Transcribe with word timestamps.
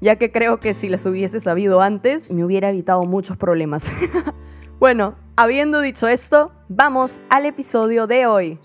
ya 0.00 0.16
que 0.16 0.32
creo 0.32 0.60
que 0.60 0.74
si 0.74 0.88
las 0.88 1.04
hubiese 1.06 1.40
sabido 1.40 1.80
antes 1.80 2.30
me 2.30 2.44
hubiera 2.44 2.70
evitado 2.70 3.02
muchos 3.04 3.36
problemas. 3.36 3.92
bueno, 4.80 5.14
habiendo 5.36 5.80
dicho 5.80 6.08
esto, 6.08 6.52
vamos 6.68 7.20
al 7.28 7.46
episodio 7.46 8.06
de 8.06 8.26
hoy. 8.26 8.58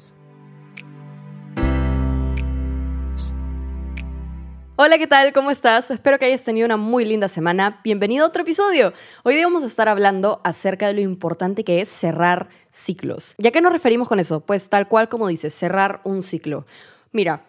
Hola, 4.77 4.97
¿qué 4.97 5.07
tal? 5.07 5.31
¿Cómo 5.31 5.51
estás? 5.51 5.89
Espero 5.89 6.19
que 6.19 6.25
hayas 6.25 6.43
tenido 6.43 6.65
una 6.65 6.75
muy 6.75 7.05
linda 7.05 7.29
semana. 7.29 7.79
Bienvenido 7.81 8.25
a 8.25 8.27
otro 8.27 8.41
episodio. 8.41 8.91
Hoy 9.23 9.35
día 9.35 9.45
vamos 9.45 9.63
a 9.63 9.67
estar 9.67 9.87
hablando 9.87 10.41
acerca 10.43 10.87
de 10.87 10.93
lo 10.93 10.99
importante 10.99 11.63
que 11.63 11.79
es 11.79 11.87
cerrar 11.87 12.49
ciclos. 12.71 13.35
¿Ya 13.37 13.51
qué 13.51 13.61
nos 13.61 13.71
referimos 13.71 14.09
con 14.09 14.19
eso? 14.19 14.41
Pues 14.41 14.67
tal 14.67 14.89
cual 14.89 15.07
como 15.07 15.29
dices, 15.29 15.53
cerrar 15.53 16.01
un 16.03 16.21
ciclo. 16.21 16.65
Mira, 17.13 17.43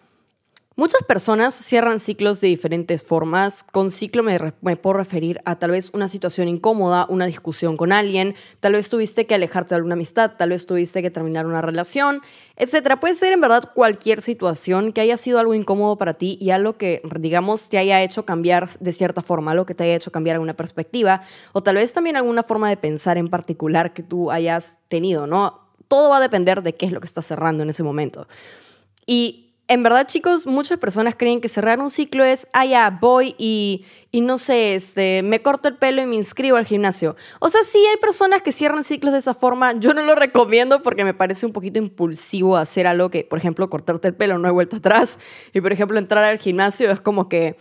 Muchas 0.79 1.01
personas 1.05 1.55
cierran 1.55 1.99
ciclos 1.99 2.39
de 2.39 2.49
diferentes 2.49 3.03
formas. 3.03 3.63
Con 3.63 3.89
ciclo 3.89 4.21
me, 4.21 4.37
puedo 4.75 4.93
referir 4.93 5.41
a 5.43 5.55
tal 5.55 5.71
vez 5.71 5.89
una 5.91 6.07
situación 6.07 6.47
incómoda, 6.47 7.07
una 7.09 7.25
discusión 7.25 7.77
con 7.77 7.91
alguien, 7.91 8.35
tal 8.59 8.73
vez 8.73 8.87
tuviste 8.87 9.25
que 9.25 9.33
alejarte 9.33 9.69
de 9.69 9.77
alguna 9.77 9.95
amistad, 9.95 10.33
tal 10.37 10.49
vez 10.49 10.67
tuviste 10.67 11.01
que 11.01 11.09
terminar 11.09 11.47
una 11.47 11.63
relación, 11.63 12.21
etc. 12.57 12.99
Puede 13.01 13.15
ser 13.15 13.33
en 13.33 13.41
verdad 13.41 13.71
cualquier 13.73 14.21
situación 14.21 14.93
que 14.93 15.01
haya 15.01 15.17
sido 15.17 15.39
algo 15.39 15.55
incómodo 15.55 15.97
para 15.97 16.13
ti 16.13 16.37
y 16.39 16.51
algo 16.51 16.77
que, 16.77 17.01
digamos, 17.19 17.69
te 17.69 17.79
haya 17.79 18.03
hecho 18.03 18.25
cambiar 18.25 18.69
de 18.79 18.93
cierta 18.93 19.23
forma, 19.23 19.53
algo 19.53 19.65
que 19.65 19.73
te 19.73 19.83
haya 19.83 19.95
hecho 19.95 20.11
cambiar 20.11 20.35
alguna 20.35 20.53
perspectiva, 20.53 21.23
o 21.53 21.63
tal 21.63 21.77
vez 21.77 21.91
también 21.91 22.17
alguna 22.17 22.43
forma 22.43 22.69
de 22.69 22.77
pensar 22.77 23.17
en 23.17 23.29
particular 23.29 23.93
que 23.93 24.03
tú 24.03 24.29
hayas 24.29 24.77
tenido, 24.89 25.25
¿no? 25.25 25.59
Todo 25.87 26.11
va 26.11 26.17
a 26.17 26.21
depender 26.21 26.61
de 26.61 26.75
qué 26.75 26.85
es 26.85 26.91
lo 26.91 26.99
que 26.99 27.07
estás 27.07 27.25
cerrando 27.25 27.63
en 27.63 27.71
ese 27.71 27.81
momento. 27.81 28.27
Y 29.07 29.46
en 29.69 29.83
verdad, 29.83 30.07
chicos, 30.07 30.47
muchas 30.47 30.79
personas 30.79 31.15
creen 31.17 31.41
que 31.41 31.49
cerrar 31.49 31.79
un 31.79 31.89
ciclo 31.89 32.23
es, 32.23 32.47
ah, 32.53 32.65
ya, 32.65 32.89
voy 33.01 33.35
y, 33.37 33.83
y 34.11 34.21
no 34.21 34.37
sé, 34.37 34.75
este, 34.75 35.23
me 35.23 35.41
corto 35.41 35.67
el 35.67 35.75
pelo 35.75 36.01
y 36.01 36.05
me 36.05 36.15
inscribo 36.15 36.55
al 36.55 36.65
gimnasio. 36.65 37.17
O 37.39 37.49
sea, 37.49 37.61
sí 37.63 37.77
hay 37.77 37.97
personas 37.97 38.41
que 38.41 38.53
cierran 38.53 38.85
ciclos 38.85 39.11
de 39.11 39.19
esa 39.19 39.33
forma. 39.33 39.73
Yo 39.73 39.93
no 39.93 40.03
lo 40.03 40.15
recomiendo 40.15 40.81
porque 40.81 41.03
me 41.03 41.13
parece 41.13 41.45
un 41.45 41.51
poquito 41.51 41.79
impulsivo 41.79 42.55
hacer 42.55 42.87
algo 42.87 43.09
que, 43.09 43.25
por 43.25 43.39
ejemplo, 43.39 43.69
cortarte 43.69 44.07
el 44.07 44.15
pelo, 44.15 44.37
no 44.37 44.47
hay 44.47 44.53
vuelta 44.53 44.77
atrás. 44.77 45.19
Y, 45.53 45.59
por 45.59 45.73
ejemplo, 45.73 45.99
entrar 45.99 46.23
al 46.23 46.39
gimnasio 46.39 46.89
es 46.89 47.01
como 47.01 47.27
que 47.27 47.57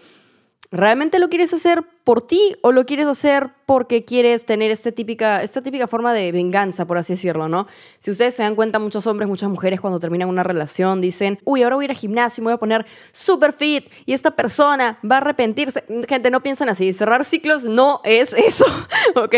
¿Realmente 0.72 1.20
lo 1.20 1.28
quieres 1.28 1.52
hacer 1.52 1.84
por 2.02 2.26
ti 2.26 2.56
o 2.62 2.72
lo 2.72 2.86
quieres 2.86 3.06
hacer 3.06 3.50
porque 3.66 4.04
quieres 4.04 4.46
tener 4.46 4.72
esta 4.72 4.90
típica, 4.90 5.42
esta 5.42 5.62
típica 5.62 5.86
forma 5.86 6.12
de 6.12 6.32
venganza, 6.32 6.86
por 6.86 6.98
así 6.98 7.12
decirlo, 7.12 7.48
¿no? 7.48 7.68
Si 8.00 8.10
ustedes 8.10 8.34
se 8.34 8.42
dan 8.42 8.56
cuenta, 8.56 8.80
muchos 8.80 9.06
hombres, 9.06 9.28
muchas 9.28 9.48
mujeres 9.48 9.80
cuando 9.80 10.00
terminan 10.00 10.28
una 10.28 10.42
relación 10.42 11.00
dicen, 11.00 11.38
uy, 11.44 11.62
ahora 11.62 11.76
voy 11.76 11.84
a 11.84 11.86
ir 11.86 11.90
al 11.92 11.96
gimnasio 11.96 12.40
y 12.40 12.44
me 12.44 12.46
voy 12.46 12.54
a 12.54 12.58
poner 12.58 12.86
super 13.12 13.52
fit 13.52 13.86
y 14.06 14.12
esta 14.12 14.32
persona 14.32 14.98
va 15.08 15.16
a 15.16 15.18
arrepentirse. 15.18 15.84
Gente, 16.08 16.30
no 16.30 16.42
piensan 16.42 16.68
así. 16.68 16.92
Cerrar 16.92 17.24
ciclos 17.24 17.64
no 17.64 18.00
es 18.02 18.32
eso, 18.36 18.64
¿ok? 19.14 19.34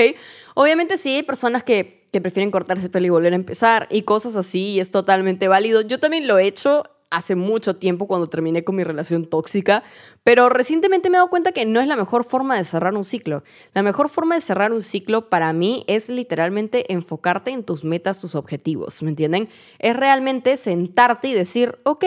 Obviamente 0.54 0.96
sí 0.96 1.16
hay 1.16 1.22
personas 1.22 1.62
que, 1.62 2.08
que 2.10 2.22
prefieren 2.22 2.50
cortarse 2.50 2.86
el 2.86 2.90
pelo 2.90 3.06
y 3.06 3.10
volver 3.10 3.34
a 3.34 3.36
empezar 3.36 3.86
y 3.90 4.02
cosas 4.02 4.34
así 4.34 4.70
y 4.70 4.80
es 4.80 4.90
totalmente 4.90 5.46
válido. 5.46 5.82
Yo 5.82 6.00
también 6.00 6.26
lo 6.26 6.38
he 6.38 6.46
hecho 6.46 6.84
hace 7.10 7.34
mucho 7.34 7.76
tiempo 7.76 8.06
cuando 8.06 8.28
terminé 8.28 8.64
con 8.64 8.76
mi 8.76 8.84
relación 8.84 9.24
tóxica, 9.24 9.82
pero 10.24 10.48
recientemente 10.48 11.08
me 11.08 11.16
he 11.16 11.18
dado 11.18 11.30
cuenta 11.30 11.52
que 11.52 11.64
no 11.64 11.80
es 11.80 11.86
la 11.86 11.96
mejor 11.96 12.24
forma 12.24 12.56
de 12.56 12.64
cerrar 12.64 12.94
un 12.94 13.04
ciclo. 13.04 13.42
La 13.72 13.82
mejor 13.82 14.08
forma 14.08 14.34
de 14.34 14.40
cerrar 14.40 14.72
un 14.72 14.82
ciclo 14.82 15.28
para 15.28 15.52
mí 15.52 15.84
es 15.86 16.08
literalmente 16.08 16.92
enfocarte 16.92 17.50
en 17.50 17.64
tus 17.64 17.84
metas, 17.84 18.18
tus 18.18 18.34
objetivos, 18.34 19.02
¿me 19.02 19.10
entienden? 19.10 19.48
Es 19.78 19.96
realmente 19.96 20.56
sentarte 20.56 21.28
y 21.28 21.34
decir, 21.34 21.78
ok, 21.84 22.04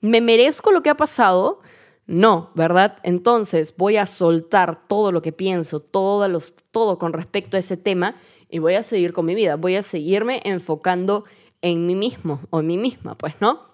¿me 0.00 0.20
merezco 0.20 0.72
lo 0.72 0.82
que 0.82 0.90
ha 0.90 0.96
pasado? 0.96 1.60
No, 2.06 2.50
¿verdad? 2.54 2.98
Entonces 3.04 3.74
voy 3.76 3.96
a 3.96 4.06
soltar 4.06 4.86
todo 4.86 5.12
lo 5.12 5.22
que 5.22 5.32
pienso, 5.32 5.80
todo, 5.80 6.28
los, 6.28 6.54
todo 6.70 6.98
con 6.98 7.12
respecto 7.12 7.56
a 7.56 7.60
ese 7.60 7.76
tema 7.76 8.16
y 8.50 8.58
voy 8.58 8.74
a 8.74 8.82
seguir 8.82 9.14
con 9.14 9.24
mi 9.24 9.34
vida, 9.34 9.56
voy 9.56 9.76
a 9.76 9.82
seguirme 9.82 10.42
enfocando 10.44 11.24
en 11.62 11.86
mí 11.86 11.94
mismo 11.94 12.40
o 12.50 12.60
en 12.60 12.66
mí 12.66 12.76
misma, 12.76 13.16
pues, 13.16 13.34
¿no? 13.40 13.71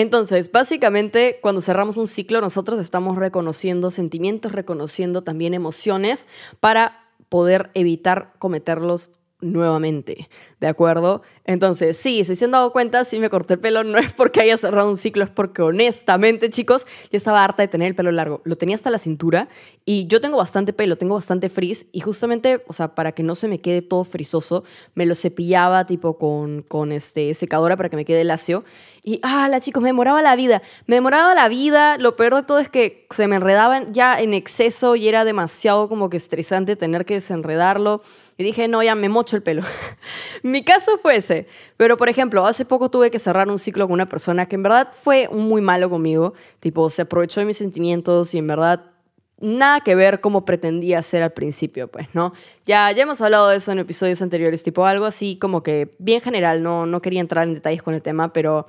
Entonces, 0.00 0.52
básicamente, 0.52 1.40
cuando 1.42 1.60
cerramos 1.60 1.96
un 1.96 2.06
ciclo, 2.06 2.40
nosotros 2.40 2.78
estamos 2.78 3.16
reconociendo 3.16 3.90
sentimientos, 3.90 4.52
reconociendo 4.52 5.22
también 5.22 5.54
emociones 5.54 6.28
para 6.60 7.08
poder 7.28 7.72
evitar 7.74 8.32
cometerlos 8.38 9.10
nuevamente, 9.40 10.28
¿de 10.60 10.66
acuerdo? 10.66 11.22
Entonces, 11.44 11.96
sí, 11.96 12.24
si 12.24 12.36
se 12.36 12.44
han 12.44 12.50
dado 12.50 12.72
cuenta, 12.72 13.04
si 13.04 13.20
me 13.20 13.30
corté 13.30 13.54
el 13.54 13.60
pelo, 13.60 13.84
no 13.84 13.98
es 13.98 14.12
porque 14.12 14.40
haya 14.40 14.56
cerrado 14.56 14.88
un 14.90 14.96
ciclo, 14.96 15.24
es 15.24 15.30
porque 15.30 15.62
honestamente, 15.62 16.50
chicos, 16.50 16.86
ya 17.10 17.16
estaba 17.16 17.42
harta 17.42 17.62
de 17.62 17.68
tener 17.68 17.88
el 17.88 17.94
pelo 17.94 18.10
largo. 18.10 18.42
Lo 18.44 18.56
tenía 18.56 18.74
hasta 18.74 18.90
la 18.90 18.98
cintura 18.98 19.48
y 19.84 20.06
yo 20.08 20.20
tengo 20.20 20.36
bastante 20.36 20.72
pelo, 20.72 20.98
tengo 20.98 21.14
bastante 21.14 21.48
frizz 21.48 21.86
y 21.92 22.00
justamente, 22.00 22.62
o 22.66 22.72
sea, 22.72 22.94
para 22.94 23.12
que 23.12 23.22
no 23.22 23.34
se 23.34 23.48
me 23.48 23.60
quede 23.60 23.80
todo 23.80 24.04
frisoso, 24.04 24.64
me 24.94 25.06
lo 25.06 25.14
cepillaba 25.14 25.86
tipo 25.86 26.18
con, 26.18 26.62
con 26.62 26.92
este, 26.92 27.32
secadora 27.32 27.76
para 27.76 27.88
que 27.88 27.96
me 27.96 28.04
quede 28.04 28.24
lacio. 28.24 28.64
Y, 29.02 29.20
ah, 29.22 29.48
la 29.48 29.60
chicos, 29.60 29.82
me 29.82 29.88
demoraba 29.88 30.20
la 30.20 30.36
vida, 30.36 30.60
me 30.86 30.96
demoraba 30.96 31.34
la 31.34 31.48
vida. 31.48 31.96
Lo 31.96 32.16
peor 32.16 32.34
de 32.34 32.42
todo 32.42 32.58
es 32.58 32.68
que 32.68 33.06
se 33.10 33.26
me 33.26 33.36
enredaban 33.36 33.94
ya 33.94 34.20
en 34.20 34.34
exceso 34.34 34.96
y 34.96 35.08
era 35.08 35.24
demasiado 35.24 35.88
como 35.88 36.10
que 36.10 36.18
estresante 36.18 36.76
tener 36.76 37.06
que 37.06 37.14
desenredarlo. 37.14 38.02
Y 38.40 38.44
dije, 38.44 38.68
no, 38.68 38.84
ya 38.84 38.94
me 38.94 39.08
mocho 39.08 39.34
el 39.34 39.42
pelo. 39.42 39.62
Mi 40.44 40.62
caso 40.62 40.96
fue 40.96 41.16
ese. 41.16 41.48
Pero, 41.76 41.96
por 41.96 42.08
ejemplo, 42.08 42.46
hace 42.46 42.64
poco 42.64 42.88
tuve 42.88 43.10
que 43.10 43.18
cerrar 43.18 43.48
un 43.48 43.58
ciclo 43.58 43.86
con 43.86 43.94
una 43.94 44.08
persona 44.08 44.46
que 44.46 44.54
en 44.54 44.62
verdad 44.62 44.90
fue 44.92 45.28
muy 45.32 45.60
malo 45.60 45.90
conmigo. 45.90 46.34
Tipo, 46.60 46.88
se 46.88 47.02
aprovechó 47.02 47.40
de 47.40 47.46
mis 47.46 47.56
sentimientos 47.56 48.32
y 48.34 48.38
en 48.38 48.46
verdad 48.46 48.92
nada 49.40 49.80
que 49.80 49.94
ver 49.94 50.20
como 50.20 50.44
pretendía 50.44 51.02
ser 51.02 51.22
al 51.22 51.32
principio, 51.32 51.88
pues, 51.88 52.08
¿no? 52.12 52.32
Ya, 52.66 52.90
ya 52.92 53.02
hemos 53.02 53.20
hablado 53.20 53.48
de 53.48 53.56
eso 53.56 53.72
en 53.72 53.78
episodios 53.78 54.20
anteriores, 54.22 54.62
tipo 54.62 54.84
algo 54.84 55.04
así 55.04 55.36
como 55.36 55.62
que 55.62 55.94
bien 55.98 56.20
general, 56.20 56.62
no, 56.62 56.86
no 56.86 57.00
quería 57.00 57.20
entrar 57.20 57.46
en 57.46 57.54
detalles 57.54 57.82
con 57.82 57.94
el 57.94 58.02
tema, 58.02 58.32
pero 58.32 58.66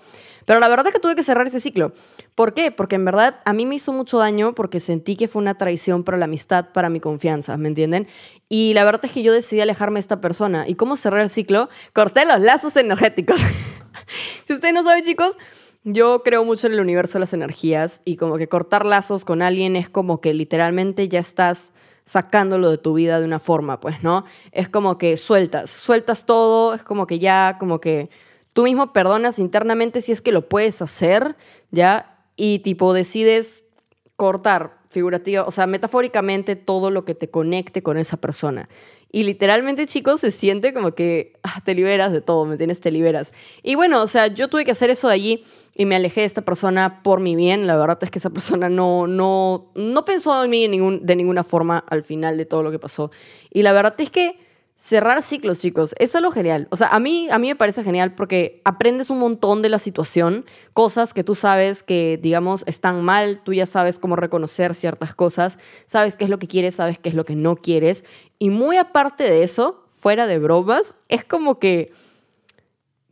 pero 0.49 0.59
la 0.59 0.67
verdad 0.67 0.87
es 0.87 0.93
que 0.93 0.99
tuve 0.99 1.13
que 1.13 1.21
cerrar 1.21 1.45
ese 1.45 1.59
ciclo. 1.59 1.93
¿Por 2.33 2.55
qué? 2.55 2.71
Porque 2.71 2.95
en 2.95 3.05
verdad 3.05 3.39
a 3.45 3.53
mí 3.53 3.67
me 3.67 3.75
hizo 3.75 3.93
mucho 3.93 4.17
daño 4.17 4.55
porque 4.55 4.79
sentí 4.79 5.15
que 5.15 5.27
fue 5.27 5.43
una 5.43 5.59
traición 5.59 6.03
para 6.03 6.17
la 6.17 6.25
amistad, 6.25 6.71
para 6.73 6.89
mi 6.89 6.99
confianza, 6.99 7.55
¿me 7.55 7.67
entienden? 7.67 8.07
Y 8.49 8.73
la 8.73 8.83
verdad 8.83 9.05
es 9.05 9.11
que 9.11 9.21
yo 9.21 9.31
decidí 9.31 9.61
alejarme 9.61 9.97
de 9.97 9.99
esta 9.99 10.21
persona. 10.21 10.67
¿Y 10.67 10.73
cómo 10.73 10.97
cerrar 10.97 11.21
el 11.21 11.29
ciclo? 11.29 11.69
Corté 11.93 12.25
los 12.25 12.41
lazos 12.41 12.75
energéticos. 12.77 13.39
si 14.47 14.53
ustedes 14.53 14.73
no 14.73 14.83
saben, 14.83 15.03
chicos, 15.03 15.37
yo 15.83 16.21
creo 16.23 16.43
mucho 16.43 16.67
en 16.67 16.73
el 16.73 16.79
universo 16.81 17.13
de 17.13 17.21
las 17.21 17.33
energías 17.33 18.01
y 18.05 18.17
como 18.17 18.37
que 18.37 18.47
cortar 18.49 18.85
lazos 18.85 19.25
con 19.25 19.41
alguien 19.41 19.75
es 19.75 19.89
como 19.89 20.21
que 20.21 20.33
literalmente 20.33 21.07
ya 21.07 21.19
estás 21.19 21.73
sacándolo 22.03 22.71
de 22.71 22.77
tu 22.77 22.93
vida 22.93 23.19
de 23.19 23.25
una 23.25 23.39
forma, 23.39 23.79
pues, 23.79 24.01
¿no? 24.03 24.25
Es 24.51 24.67
como 24.67 24.97
que 24.97 25.15
sueltas, 25.15 25.69
sueltas 25.69 26.25
todo, 26.25 26.73
es 26.73 26.83
como 26.83 27.05
que 27.05 27.19
ya, 27.19 27.57
como 27.59 27.79
que 27.79 28.09
tú 28.53 28.63
mismo 28.63 28.93
perdonas 28.93 29.37
internamente 29.37 30.01
si 30.01 30.11
es 30.11 30.21
que 30.21 30.31
lo 30.31 30.49
puedes 30.49 30.81
hacer, 30.81 31.37
¿ya? 31.71 32.17
Y 32.35 32.59
tipo 32.59 32.93
decides 32.93 33.63
cortar 34.15 34.78
figurativa, 34.89 35.43
o 35.43 35.51
sea, 35.51 35.67
metafóricamente 35.67 36.55
todo 36.55 36.91
lo 36.91 37.05
que 37.05 37.15
te 37.15 37.29
conecte 37.29 37.83
con 37.83 37.97
esa 37.97 38.17
persona. 38.17 38.67
Y 39.11 39.23
literalmente, 39.23 39.87
chicos, 39.87 40.21
se 40.21 40.31
siente 40.31 40.73
como 40.73 40.93
que 40.93 41.33
ah, 41.43 41.61
te 41.63 41.73
liberas 41.73 42.11
de 42.11 42.21
todo, 42.21 42.45
¿me 42.45 42.57
tienes? 42.57 42.79
Te 42.79 42.91
liberas. 42.91 43.33
Y 43.63 43.75
bueno, 43.75 44.03
o 44.03 44.07
sea, 44.07 44.27
yo 44.27 44.47
tuve 44.49 44.65
que 44.65 44.71
hacer 44.71 44.89
eso 44.89 45.07
de 45.07 45.13
allí 45.13 45.43
y 45.75 45.85
me 45.85 45.95
alejé 45.95 46.21
de 46.21 46.27
esta 46.27 46.43
persona 46.43 47.01
por 47.01 47.19
mi 47.19 47.35
bien. 47.35 47.65
La 47.65 47.75
verdad 47.75 47.97
es 48.01 48.11
que 48.11 48.19
esa 48.19 48.29
persona 48.29 48.69
no, 48.69 49.07
no, 49.07 49.71
no 49.75 50.05
pensó 50.05 50.43
en 50.43 50.49
mí 50.49 50.67
ningún, 50.67 51.05
de 51.05 51.15
ninguna 51.15 51.43
forma 51.43 51.79
al 51.87 52.03
final 52.03 52.37
de 52.37 52.45
todo 52.45 52.61
lo 52.61 52.71
que 52.71 52.79
pasó. 52.79 53.11
Y 53.51 53.63
la 53.63 53.73
verdad 53.73 53.95
es 53.99 54.11
que 54.11 54.37
Cerrar 54.81 55.21
ciclos, 55.23 55.59
chicos, 55.59 55.93
es 55.99 56.15
algo 56.15 56.31
genial. 56.31 56.69
O 56.71 56.77
sea, 56.77 56.87
a 56.87 57.01
mí, 57.01 57.27
a 57.29 57.37
mí 57.37 57.49
me 57.49 57.57
parece 57.57 57.83
genial 57.83 58.15
porque 58.15 58.61
aprendes 58.63 59.09
un 59.09 59.19
montón 59.19 59.61
de 59.61 59.67
la 59.67 59.77
situación, 59.77 60.45
cosas 60.71 61.13
que 61.13 61.25
tú 61.25 61.35
sabes 61.35 61.83
que, 61.83 62.17
digamos, 62.21 62.63
están 62.65 63.03
mal, 63.03 63.41
tú 63.43 63.53
ya 63.53 63.65
sabes 63.65 63.99
cómo 63.99 64.15
reconocer 64.15 64.73
ciertas 64.73 65.13
cosas, 65.13 65.59
sabes 65.85 66.15
qué 66.15 66.23
es 66.23 66.29
lo 66.29 66.39
que 66.39 66.47
quieres, 66.47 66.75
sabes 66.75 66.97
qué 66.97 67.09
es 67.09 67.15
lo 67.15 67.25
que 67.25 67.35
no 67.35 67.57
quieres. 67.57 68.05
Y 68.39 68.51
muy 68.51 68.77
aparte 68.77 69.25
de 69.25 69.43
eso, 69.43 69.83
fuera 69.89 70.27
de 70.27 70.39
bromas, 70.39 70.95
es 71.09 71.25
como 71.25 71.59
que 71.59 71.91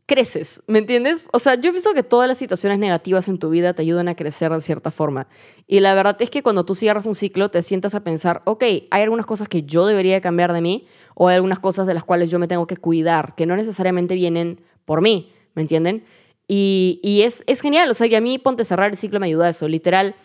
creces, 0.07 0.61
¿me 0.67 0.79
entiendes? 0.79 1.27
O 1.33 1.39
sea, 1.39 1.55
yo 1.55 1.71
pienso 1.71 1.93
que 1.93 2.01
todas 2.01 2.29
las 2.29 2.37
situaciones 2.37 2.79
negativas 2.79 3.27
en 3.27 3.37
tu 3.37 3.49
vida 3.49 3.73
te 3.73 3.81
ayudan 3.81 4.07
a 4.07 4.15
crecer 4.15 4.51
de 4.53 4.61
cierta 4.61 4.89
forma. 4.89 5.27
Y 5.67 5.81
la 5.81 5.93
verdad 5.93 6.15
es 6.21 6.29
que 6.29 6.41
cuando 6.41 6.65
tú 6.65 6.75
cierras 6.75 7.05
un 7.05 7.13
ciclo, 7.13 7.51
te 7.51 7.61
sientas 7.61 7.93
a 7.93 8.05
pensar, 8.05 8.41
ok, 8.45 8.63
hay 8.89 9.03
algunas 9.03 9.25
cosas 9.25 9.49
que 9.49 9.63
yo 9.63 9.85
debería 9.85 10.21
cambiar 10.21 10.53
de 10.53 10.61
mí 10.61 10.87
o 11.13 11.27
hay 11.27 11.35
algunas 11.35 11.59
cosas 11.59 11.87
de 11.87 11.93
las 11.93 12.05
cuales 12.05 12.31
yo 12.31 12.39
me 12.39 12.47
tengo 12.47 12.67
que 12.67 12.77
cuidar, 12.77 13.35
que 13.35 13.45
no 13.45 13.57
necesariamente 13.57 14.15
vienen 14.15 14.61
por 14.85 15.01
mí, 15.01 15.29
¿me 15.55 15.61
entienden? 15.61 16.05
Y, 16.47 17.01
y 17.03 17.23
es, 17.23 17.43
es 17.45 17.59
genial, 17.59 17.91
o 17.91 17.93
sea, 17.93 18.07
que 18.07 18.15
a 18.15 18.21
mí 18.21 18.39
ponte 18.39 18.63
cerrar 18.63 18.91
el 18.91 18.97
ciclo 18.97 19.19
me 19.19 19.25
ayuda 19.25 19.47
a 19.47 19.49
eso, 19.49 19.67
literal. 19.67 20.15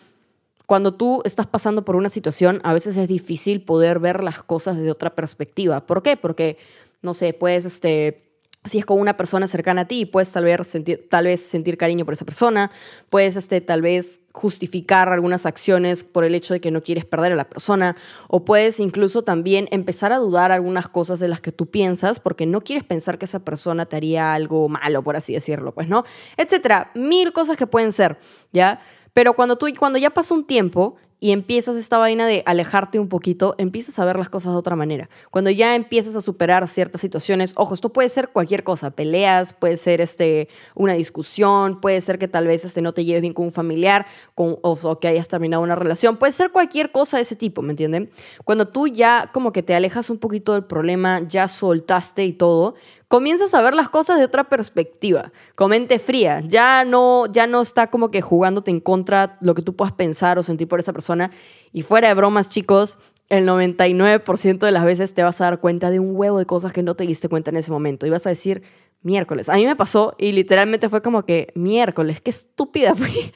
Cuando 0.65 0.93
tú 0.93 1.21
estás 1.25 1.45
pasando 1.45 1.83
por 1.83 1.97
una 1.97 2.09
situación, 2.09 2.61
a 2.63 2.73
veces 2.73 2.95
es 2.95 3.09
difícil 3.09 3.61
poder 3.61 3.99
ver 3.99 4.23
las 4.23 4.43
cosas 4.43 4.77
desde 4.77 4.91
otra 4.91 5.13
perspectiva. 5.13 5.85
¿Por 5.85 6.01
qué? 6.03 6.15
Porque, 6.15 6.57
no 7.01 7.13
sé, 7.13 7.33
puedes 7.33 7.65
este, 7.65 8.23
si 8.65 8.79
es 8.79 8.85
con 8.85 8.99
una 8.99 9.17
persona 9.17 9.47
cercana 9.47 9.81
a 9.81 9.85
ti, 9.85 10.05
puedes 10.05 10.31
tal 10.31 10.45
vez 10.45 10.65
sentir, 10.65 11.07
tal 11.09 11.25
vez 11.25 11.41
sentir 11.41 11.77
cariño 11.77 12.05
por 12.05 12.13
esa 12.13 12.23
persona, 12.23 12.71
puedes 13.09 13.35
este, 13.35 13.59
tal 13.61 13.81
vez 13.81 14.21
justificar 14.31 15.09
algunas 15.09 15.45
acciones 15.45 16.03
por 16.03 16.23
el 16.23 16.33
hecho 16.33 16.53
de 16.53 16.61
que 16.61 16.71
no 16.71 16.81
quieres 16.81 17.05
perder 17.05 17.33
a 17.33 17.35
la 17.35 17.49
persona, 17.49 17.95
o 18.29 18.45
puedes 18.45 18.79
incluso 18.79 19.23
también 19.23 19.67
empezar 19.71 20.13
a 20.13 20.17
dudar 20.17 20.51
algunas 20.51 20.87
cosas 20.87 21.19
de 21.19 21.27
las 21.27 21.41
que 21.41 21.51
tú 21.51 21.67
piensas 21.67 22.19
porque 22.19 22.45
no 22.45 22.61
quieres 22.61 22.83
pensar 22.83 23.17
que 23.17 23.25
esa 23.25 23.39
persona 23.39 23.85
te 23.85 23.97
haría 23.97 24.33
algo 24.33 24.69
malo, 24.69 25.03
por 25.03 25.17
así 25.17 25.33
decirlo, 25.33 25.73
pues, 25.73 25.89
¿no? 25.89 26.05
Etcétera, 26.37 26.91
mil 26.95 27.33
cosas 27.33 27.57
que 27.57 27.67
pueden 27.67 27.91
ser, 27.91 28.17
¿ya? 28.53 28.79
Pero 29.13 29.33
cuando 29.33 29.57
tú, 29.57 29.67
cuando 29.77 29.99
ya 29.99 30.09
pasa 30.09 30.33
un 30.33 30.45
tiempo 30.45 30.95
y 31.19 31.31
empiezas 31.31 31.75
esta 31.75 31.97
vaina 31.97 32.27
de 32.27 32.43
alejarte 32.45 32.99
un 32.99 33.07
poquito, 33.07 33.55
empiezas 33.57 33.97
a 33.99 34.05
ver 34.05 34.17
las 34.17 34.29
cosas 34.29 34.51
de 34.51 34.57
otra 34.57 34.75
manera. 34.75 35.09
Cuando 35.31 35.49
ya 35.49 35.75
empiezas 35.75 36.15
a 36.15 36.21
superar 36.21 36.67
ciertas 36.67 37.01
situaciones, 37.01 37.53
ojo, 37.55 37.73
esto 37.73 37.93
puede 37.93 38.09
ser 38.09 38.29
cualquier 38.29 38.63
cosa, 38.63 38.91
peleas, 38.91 39.53
puede 39.53 39.77
ser 39.77 40.01
este, 40.01 40.49
una 40.75 40.93
discusión, 40.93 41.79
puede 41.79 42.01
ser 42.01 42.19
que 42.19 42.27
tal 42.27 42.47
vez 42.47 42.65
este, 42.65 42.81
no 42.81 42.93
te 42.93 43.05
lleves 43.05 43.21
bien 43.21 43.33
con 43.33 43.45
un 43.45 43.51
familiar 43.51 44.05
con, 44.35 44.57
o, 44.61 44.99
que 44.99 45.07
hayas 45.07 45.27
terminado 45.27 45.63
una 45.63 45.75
relación, 45.75 46.17
puede 46.17 46.33
ser 46.33 46.51
cualquier 46.51 46.91
cosa 46.91 47.17
de 47.17 47.23
ese 47.23 47.35
tipo, 47.35 47.61
¿me 47.61 47.71
entienden? 47.71 48.09
Cuando 48.43 48.67
tú 48.67 48.87
ya 48.87 49.29
como 49.33 49.51
que 49.51 49.63
te 49.63 49.75
alejas 49.75 50.09
un 50.09 50.17
poquito 50.17 50.53
del 50.53 50.65
problema, 50.65 51.21
ya 51.27 51.47
soltaste 51.47 52.25
y 52.25 52.33
todo, 52.33 52.75
comienzas 53.13 53.53
a 53.53 53.61
ver 53.61 53.75
las 53.75 53.89
cosas 53.89 54.17
de 54.17 54.25
otra 54.25 54.45
perspectiva, 54.45 55.31
con 55.53 55.69
mente 55.69 55.99
fría. 55.99 56.41
Ya 56.47 56.83
no, 56.83 57.27
ya 57.31 57.45
no 57.45 57.61
está 57.61 57.91
como 57.91 58.09
que 58.09 58.23
jugándote 58.23 58.71
en 58.71 58.79
contra 58.79 59.37
lo 59.39 59.53
que 59.53 59.61
tú 59.61 59.75
puedas 59.75 59.93
pensar 59.93 60.39
o 60.39 60.41
sentir 60.41 60.67
por 60.67 60.79
esa 60.79 60.93
persona. 60.93 61.29
Y 61.71 61.83
fuera 61.83 62.07
de 62.07 62.15
bromas, 62.15 62.49
chicos, 62.49 62.97
el 63.29 63.47
99% 63.47 64.57
de 64.57 64.71
las 64.71 64.83
veces 64.83 65.13
te 65.13 65.21
vas 65.21 65.39
a 65.41 65.43
dar 65.43 65.59
cuenta 65.59 65.91
de 65.91 65.99
un 65.99 66.15
huevo 66.15 66.39
de 66.39 66.47
cosas 66.47 66.73
que 66.73 66.81
no 66.81 66.95
te 66.95 67.05
diste 67.05 67.29
cuenta 67.29 67.51
en 67.51 67.57
ese 67.57 67.69
momento. 67.69 68.07
Y 68.07 68.09
vas 68.09 68.25
a 68.25 68.29
decir, 68.29 68.63
miércoles. 69.03 69.47
A 69.47 69.57
mí 69.57 69.65
me 69.67 69.75
pasó 69.75 70.15
y 70.17 70.31
literalmente 70.31 70.89
fue 70.89 71.03
como 71.03 71.23
que, 71.23 71.51
miércoles, 71.53 72.19
qué 72.19 72.31
estúpida 72.31 72.95
fui. 72.95 73.31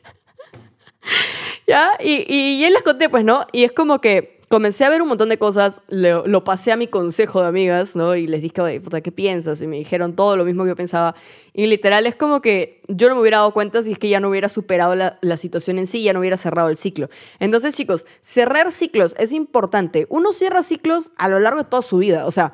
¿Ya? 1.67 1.91
Y, 2.03 2.25
y, 2.27 2.55
y 2.55 2.63
él 2.63 2.73
les 2.73 2.81
conté, 2.81 3.09
pues, 3.09 3.23
¿no? 3.23 3.45
Y 3.51 3.63
es 3.63 3.73
como 3.73 4.01
que 4.01 4.36
comencé 4.47 4.85
a 4.85 4.89
ver 4.89 5.01
un 5.01 5.09
montón 5.09 5.29
de 5.29 5.37
cosas, 5.37 5.81
lo, 5.89 6.43
pasé 6.43 6.71
a 6.71 6.77
mi 6.77 6.87
consejo 6.87 7.41
de 7.41 7.47
amigas, 7.47 7.95
¿no? 7.95 8.15
Y 8.15 8.27
les 8.27 8.41
dije, 8.41 8.79
puta, 8.79 9.01
¿qué 9.01 9.11
piensas? 9.11 9.61
Y 9.61 9.67
me 9.67 9.77
dijeron 9.77 10.15
todo 10.15 10.37
lo 10.37 10.45
mismo 10.45 10.63
que 10.63 10.69
yo 10.69 10.75
pensaba. 10.75 11.15
Y 11.53 11.67
literal 11.67 12.05
es 12.05 12.15
como 12.15 12.41
que 12.41 12.81
yo 12.87 13.09
no 13.09 13.15
me 13.15 13.21
hubiera 13.21 13.37
dado 13.37 13.53
cuenta 13.53 13.83
si 13.83 13.91
es 13.91 13.99
que 13.99 14.09
ya 14.09 14.19
no 14.19 14.29
hubiera 14.29 14.49
superado 14.49 14.95
la, 14.95 15.17
la 15.21 15.37
situación 15.37 15.79
en 15.79 15.87
sí, 15.87 16.03
ya 16.03 16.13
no 16.13 16.19
hubiera 16.19 16.37
cerrado 16.37 16.69
el 16.69 16.77
ciclo. 16.77 17.09
Entonces, 17.39 17.75
chicos, 17.75 18.05
cerrar 18.21 18.71
ciclos 18.71 19.15
es 19.19 19.31
importante. 19.31 20.07
Uno 20.09 20.31
cierra 20.31 20.63
ciclos 20.63 21.11
a 21.17 21.27
lo 21.27 21.39
largo 21.39 21.63
de 21.63 21.69
toda 21.69 21.81
su 21.81 21.97
vida. 21.97 22.25
O 22.25 22.31
sea, 22.31 22.53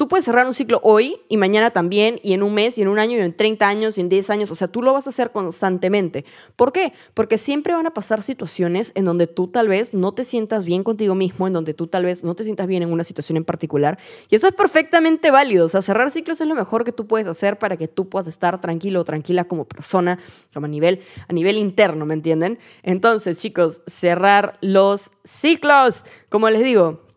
Tú 0.00 0.08
puedes 0.08 0.24
cerrar 0.24 0.46
un 0.46 0.54
ciclo 0.54 0.80
hoy 0.82 1.20
y 1.28 1.36
mañana 1.36 1.68
también, 1.68 2.20
y 2.22 2.32
en 2.32 2.42
un 2.42 2.54
mes, 2.54 2.78
y 2.78 2.80
en 2.80 2.88
un 2.88 2.98
año, 2.98 3.18
y 3.18 3.20
en 3.20 3.36
30 3.36 3.68
años, 3.68 3.98
y 3.98 4.00
en 4.00 4.08
10 4.08 4.30
años. 4.30 4.50
O 4.50 4.54
sea, 4.54 4.66
tú 4.66 4.80
lo 4.80 4.94
vas 4.94 5.06
a 5.06 5.10
hacer 5.10 5.30
constantemente. 5.30 6.24
¿Por 6.56 6.72
qué? 6.72 6.94
Porque 7.12 7.36
siempre 7.36 7.74
van 7.74 7.86
a 7.86 7.92
pasar 7.92 8.22
situaciones 8.22 8.92
en 8.94 9.04
donde 9.04 9.26
tú 9.26 9.48
tal 9.48 9.68
vez 9.68 9.92
no 9.92 10.12
te 10.12 10.24
sientas 10.24 10.64
bien 10.64 10.84
contigo 10.84 11.14
mismo, 11.14 11.46
en 11.46 11.52
donde 11.52 11.74
tú 11.74 11.86
tal 11.86 12.06
vez 12.06 12.24
no 12.24 12.34
te 12.34 12.44
sientas 12.44 12.66
bien 12.66 12.82
en 12.82 12.90
una 12.90 13.04
situación 13.04 13.36
en 13.36 13.44
particular. 13.44 13.98
Y 14.30 14.36
eso 14.36 14.48
es 14.48 14.54
perfectamente 14.54 15.30
válido. 15.30 15.66
O 15.66 15.68
sea, 15.68 15.82
cerrar 15.82 16.10
ciclos 16.10 16.40
es 16.40 16.48
lo 16.48 16.54
mejor 16.54 16.82
que 16.84 16.92
tú 16.92 17.06
puedes 17.06 17.26
hacer 17.26 17.58
para 17.58 17.76
que 17.76 17.86
tú 17.86 18.08
puedas 18.08 18.26
estar 18.26 18.58
tranquilo 18.58 19.00
o 19.00 19.04
tranquila 19.04 19.44
como 19.44 19.66
persona, 19.66 20.18
como 20.54 20.64
a 20.64 20.70
nivel, 20.70 21.02
a 21.28 21.34
nivel 21.34 21.58
interno, 21.58 22.06
¿me 22.06 22.14
entienden? 22.14 22.58
Entonces, 22.82 23.38
chicos, 23.38 23.82
cerrar 23.86 24.56
los 24.62 25.10
ciclos. 25.24 26.06
Como 26.30 26.48
les 26.48 26.64
digo, 26.64 27.09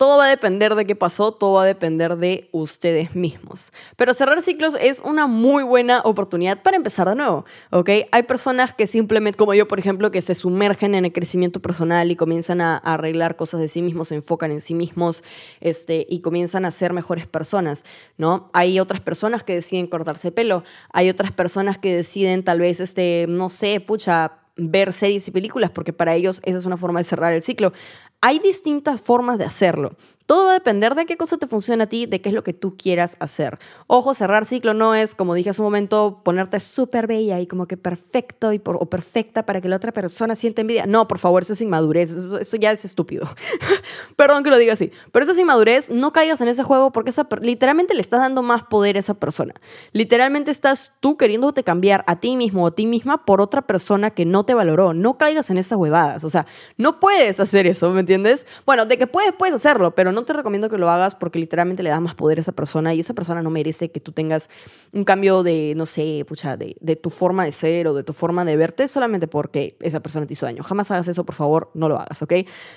todo 0.00 0.16
va 0.16 0.24
a 0.24 0.28
depender 0.30 0.76
de 0.76 0.86
qué 0.86 0.96
pasó, 0.96 1.30
todo 1.30 1.52
va 1.56 1.64
a 1.64 1.66
depender 1.66 2.16
de 2.16 2.48
ustedes 2.52 3.14
mismos. 3.14 3.70
Pero 3.96 4.14
cerrar 4.14 4.40
ciclos 4.40 4.74
es 4.80 5.00
una 5.00 5.26
muy 5.26 5.62
buena 5.62 6.00
oportunidad 6.04 6.62
para 6.62 6.78
empezar 6.78 7.06
de 7.06 7.16
nuevo, 7.16 7.44
¿ok? 7.68 7.90
Hay 8.10 8.22
personas 8.22 8.72
que 8.72 8.86
simplemente, 8.86 9.36
como 9.36 9.52
yo, 9.52 9.68
por 9.68 9.78
ejemplo, 9.78 10.10
que 10.10 10.22
se 10.22 10.34
sumergen 10.34 10.94
en 10.94 11.04
el 11.04 11.12
crecimiento 11.12 11.60
personal 11.60 12.10
y 12.10 12.16
comienzan 12.16 12.62
a, 12.62 12.78
arreglar 12.78 13.36
cosas 13.36 13.60
de 13.60 13.68
sí 13.68 13.82
mismos, 13.82 14.08
se 14.08 14.14
enfocan 14.14 14.50
en 14.52 14.62
sí 14.62 14.72
mismos 14.72 15.22
este, 15.60 16.06
y 16.08 16.20
comienzan 16.20 16.64
a 16.64 16.70
ser 16.70 16.94
mejores 16.94 17.26
personas, 17.26 17.84
¿no? 18.16 18.48
Hay 18.54 18.80
otras 18.80 19.02
personas 19.02 19.44
que 19.44 19.54
deciden 19.54 19.86
cortarse 19.86 20.32
pelo, 20.32 20.64
hay 20.94 21.10
otras 21.10 21.30
personas 21.30 21.76
que 21.76 21.94
deciden 21.94 22.42
tal 22.42 22.60
vez, 22.60 22.80
este, 22.80 23.26
no 23.28 23.50
sé, 23.50 23.80
pucha, 23.80 24.32
ver 24.56 24.92
series 24.92 25.26
y 25.28 25.30
películas, 25.30 25.70
porque 25.70 25.92
para 25.92 26.14
ellos 26.14 26.40
esa 26.44 26.58
es 26.58 26.64
una 26.64 26.76
forma 26.76 27.00
de 27.00 27.04
cerrar 27.04 27.32
el 27.32 27.42
ciclo. 27.42 27.72
Hay 28.22 28.38
distintas 28.38 29.02
formas 29.02 29.38
de 29.38 29.44
hacerlo. 29.44 29.92
Todo 30.30 30.44
va 30.44 30.52
a 30.52 30.54
depender 30.54 30.94
de 30.94 31.06
qué 31.06 31.16
cosa 31.16 31.38
te 31.38 31.48
funciona 31.48 31.82
a 31.82 31.86
ti, 31.88 32.06
de 32.06 32.20
qué 32.20 32.28
es 32.28 32.34
lo 32.36 32.44
que 32.44 32.52
tú 32.52 32.76
quieras 32.76 33.16
hacer. 33.18 33.58
Ojo, 33.88 34.14
cerrar 34.14 34.46
ciclo 34.46 34.74
no 34.74 34.94
es, 34.94 35.16
como 35.16 35.34
dije 35.34 35.50
hace 35.50 35.60
un 35.60 35.66
momento, 35.66 36.20
ponerte 36.22 36.60
súper 36.60 37.08
bella 37.08 37.40
y 37.40 37.48
como 37.48 37.66
que 37.66 37.76
perfecto 37.76 38.52
y 38.52 38.62
o 38.64 38.86
perfecta 38.86 39.44
para 39.44 39.60
que 39.60 39.68
la 39.68 39.74
otra 39.74 39.90
persona 39.90 40.36
sienta 40.36 40.60
envidia. 40.60 40.86
No, 40.86 41.08
por 41.08 41.18
favor, 41.18 41.42
eso 41.42 41.54
es 41.54 41.60
inmadurez, 41.60 42.12
eso, 42.12 42.56
ya 42.58 42.70
es 42.70 42.84
estúpido. 42.84 43.28
Perdón 44.16 44.44
que 44.44 44.50
lo 44.50 44.58
diga 44.58 44.74
así, 44.74 44.92
pero 45.10 45.24
eso 45.24 45.32
es 45.32 45.38
inmadurez, 45.40 45.90
no 45.90 46.12
caigas 46.12 46.40
en 46.40 46.46
ese 46.46 46.62
juego 46.62 46.92
porque 46.92 47.10
esa, 47.10 47.26
literalmente 47.42 47.94
le 47.94 48.00
estás 48.00 48.20
dando 48.20 48.42
más 48.42 48.62
poder 48.62 48.94
a 48.94 49.00
esa 49.00 49.14
persona. 49.14 49.54
Literalmente 49.90 50.52
estás 50.52 50.92
tú 51.00 51.16
queriéndote 51.16 51.64
cambiar 51.64 52.04
a 52.06 52.20
ti 52.20 52.36
mismo 52.36 52.62
o 52.62 52.66
a 52.68 52.70
ti 52.76 52.86
misma 52.86 53.24
por 53.24 53.40
otra 53.40 53.62
persona 53.62 54.10
que 54.10 54.26
no 54.26 54.44
te 54.44 54.54
valoró. 54.54 54.94
No 54.94 55.18
caigas 55.18 55.50
en 55.50 55.58
esas 55.58 55.76
huevadas, 55.76 56.22
o 56.22 56.28
sea, 56.28 56.46
no 56.76 57.00
puedes 57.00 57.40
hacer 57.40 57.66
eso, 57.66 57.90
¿me 57.90 57.98
entiendes? 57.98 58.46
Bueno, 58.64 58.86
de 58.86 58.96
que 58.96 59.08
puedes, 59.08 59.32
puedes 59.32 59.56
hacerlo, 59.56 59.92
pero 59.96 60.12
no 60.12 60.19
no 60.20 60.26
te 60.26 60.32
recomiendo 60.32 60.68
que 60.68 60.78
lo 60.78 60.90
hagas 60.90 61.14
porque 61.14 61.38
literalmente 61.38 61.82
le 61.82 61.90
da 61.90 62.00
más 62.00 62.14
poder 62.14 62.38
a 62.38 62.40
esa 62.42 62.52
persona 62.52 62.94
y 62.94 63.00
esa 63.00 63.14
persona 63.14 63.42
no 63.42 63.50
merece 63.50 63.90
que 63.90 64.00
tú 64.00 64.12
tengas 64.12 64.48
un 64.92 65.04
cambio 65.04 65.42
de, 65.42 65.74
no 65.76 65.86
sé, 65.86 66.24
pucha, 66.28 66.56
de, 66.56 66.76
de 66.80 66.96
tu 66.96 67.10
forma 67.10 67.44
de 67.44 67.52
ser 67.52 67.88
o 67.88 67.94
de 67.94 68.02
tu 68.02 68.12
forma 68.12 68.44
de 68.44 68.56
verte 68.56 68.86
solamente 68.88 69.26
porque 69.26 69.76
esa 69.80 70.00
persona 70.00 70.26
te 70.26 70.34
hizo 70.34 70.46
daño. 70.46 70.62
Jamás 70.62 70.90
hagas 70.90 71.08
eso, 71.08 71.24
por 71.24 71.34
favor, 71.34 71.70
no 71.74 71.88
lo 71.88 71.98
hagas, 71.98 72.22
¿ok? 72.22 72.32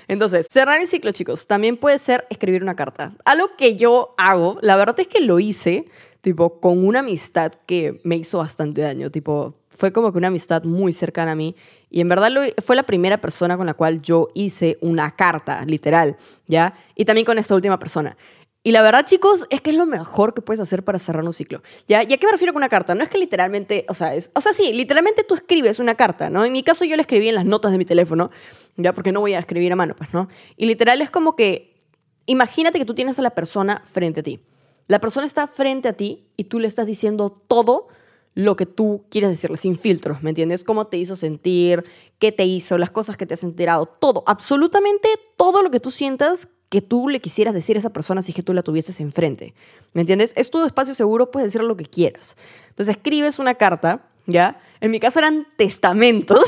Entonces, 0.08 0.48
cerrar 0.50 0.82
el 0.82 0.88
ciclo, 0.88 1.12
chicos, 1.12 1.48
también 1.48 1.78
puede 1.78 2.00
ser 2.00 2.26
escribir 2.30 2.64
una 2.64 2.76
carta. 2.76 3.14
Algo 3.26 3.50
que 3.58 3.76
yo 3.76 4.16
hago, 4.18 4.58
la 4.62 4.76
verdad 4.76 5.00
es 5.00 5.08
que 5.08 5.22
lo 5.22 5.40
hice, 5.40 5.88
tipo, 6.22 6.60
con 6.60 6.86
una 6.86 7.00
amistad 7.00 7.52
que 7.66 8.00
me 8.04 8.16
hizo 8.16 8.38
bastante 8.38 8.82
daño, 8.82 9.12
tipo, 9.12 9.56
fue 9.76 9.92
como 9.92 10.12
que 10.12 10.18
una 10.18 10.28
amistad 10.28 10.64
muy 10.64 10.94
cercana 10.94 11.32
a 11.32 11.36
mí 11.36 11.56
y 11.90 12.02
en 12.02 12.10
verdad 12.10 12.32
fue 12.64 12.76
la 12.76 12.84
primera 12.84 13.22
persona 13.22 13.58
con 13.58 13.66
la 13.66 13.74
cual 13.74 14.02
yo 14.02 14.28
hice 14.34 14.78
una 14.82 15.16
carta, 15.16 15.64
literal, 15.66 16.18
¿ya? 16.48 16.74
Y 16.96 17.06
también 17.06 17.26
con 17.26 17.38
esta 17.38 17.54
última 17.56 17.78
persona. 17.78 18.18
Y 18.66 18.72
la 18.72 18.82
verdad, 18.82 19.06
chicos, 19.06 19.46
es 19.50 19.60
que 19.60 19.72
es 19.72 19.76
lo 19.76 19.86
mejor 19.86 20.34
que 20.34 20.42
puedes 20.42 20.62
hacer 20.62 20.84
para 20.84 20.98
cerrar 20.98 21.24
un 21.26 21.34
ciclo. 21.34 21.62
¿Ya? 21.86 22.02
¿Y 22.02 22.14
a 22.14 22.18
qué 22.18 22.26
me 22.26 22.32
refiero 22.32 22.54
con 22.54 22.62
una 22.62 22.70
carta? 22.70 22.96
No 22.96 23.04
es 23.04 23.10
que 23.10 23.18
literalmente, 23.18 23.86
o 23.90 23.94
sea, 23.94 24.16
es, 24.16 24.32
o 24.34 24.40
sea, 24.40 24.54
sí, 24.54 24.72
literalmente 24.72 25.26
tú 25.26 25.36
escribes 25.36 25.80
una 25.80 25.96
carta, 25.96 26.30
¿no? 26.30 26.46
En 26.46 26.54
mi 26.54 26.64
caso 26.64 26.86
yo 26.86 26.96
la 26.96 27.02
escribí 27.02 27.28
en 27.28 27.36
las 27.36 27.46
notas 27.46 27.74
de 27.74 27.78
mi 27.78 27.84
teléfono, 27.84 28.30
¿ya? 28.78 28.94
Porque 28.94 29.12
no 29.12 29.20
voy 29.20 29.34
a 29.34 29.40
escribir 29.40 29.74
a 29.74 29.76
mano, 29.76 29.96
pues, 29.98 30.14
¿no? 30.14 30.30
Y 30.56 30.66
literal 30.66 31.02
es 31.02 31.12
como 31.12 31.36
que, 31.36 31.84
imagínate 32.26 32.80
que 32.80 32.86
tú 32.86 32.96
tienes 32.96 33.20
a 33.20 33.22
la 33.22 33.32
persona 33.32 33.84
frente 33.86 34.22
a 34.22 34.24
ti. 34.24 34.40
La 34.88 35.00
persona 35.00 35.26
está 35.26 35.46
frente 35.46 35.90
a 35.90 35.94
ti 35.94 36.30
y 36.38 36.46
tú 36.46 36.60
le 36.60 36.70
estás 36.70 36.88
diciendo 36.88 37.30
todo 37.30 37.90
lo 38.36 38.56
que 38.56 38.66
tú 38.66 39.06
quieres 39.10 39.30
decirle, 39.30 39.58
sin 39.58 39.78
filtros, 39.78 40.24
¿me 40.24 40.32
entiendes? 40.32 40.64
Cómo 40.64 40.88
te 40.88 40.98
hizo 40.98 41.16
sentir, 41.16 41.84
qué 42.20 42.32
te 42.32 42.46
hizo, 42.46 42.78
las 42.78 42.90
cosas 42.90 43.18
que 43.18 43.26
te 43.26 43.36
has 43.36 43.44
enterado, 43.44 43.86
todo, 43.86 44.24
absolutamente 44.26 45.08
todo 45.38 45.62
lo 45.62 45.70
que 45.70 45.80
tú 45.80 45.92
sientas 45.92 46.48
que 46.70 46.82
tú 46.82 47.08
le 47.08 47.20
quisieras 47.20 47.54
decir 47.54 47.76
a 47.76 47.80
esa 47.80 47.94
persona 47.94 48.24
si 48.24 48.32
es 48.32 48.36
que 48.36 48.42
tú 48.42 48.52
la 48.52 48.64
tuvieses 48.64 49.00
enfrente, 49.00 49.54
¿me 49.94 50.02
entiendes? 50.02 50.34
Es 50.36 50.50
tu 50.50 50.66
espacio 50.66 50.96
seguro, 50.96 51.30
puedes 51.30 51.54
decir 51.54 51.64
lo 51.64 51.78
que 51.78 51.86
quieras. 51.86 52.36
Entonces 52.70 52.96
escribes 52.96 53.38
una 53.38 53.54
carta, 53.54 54.08
¿ya? 54.26 54.60
En 54.82 54.90
mi 54.90 55.00
caso 55.00 55.20
eran 55.20 55.46
testamentos, 55.56 56.44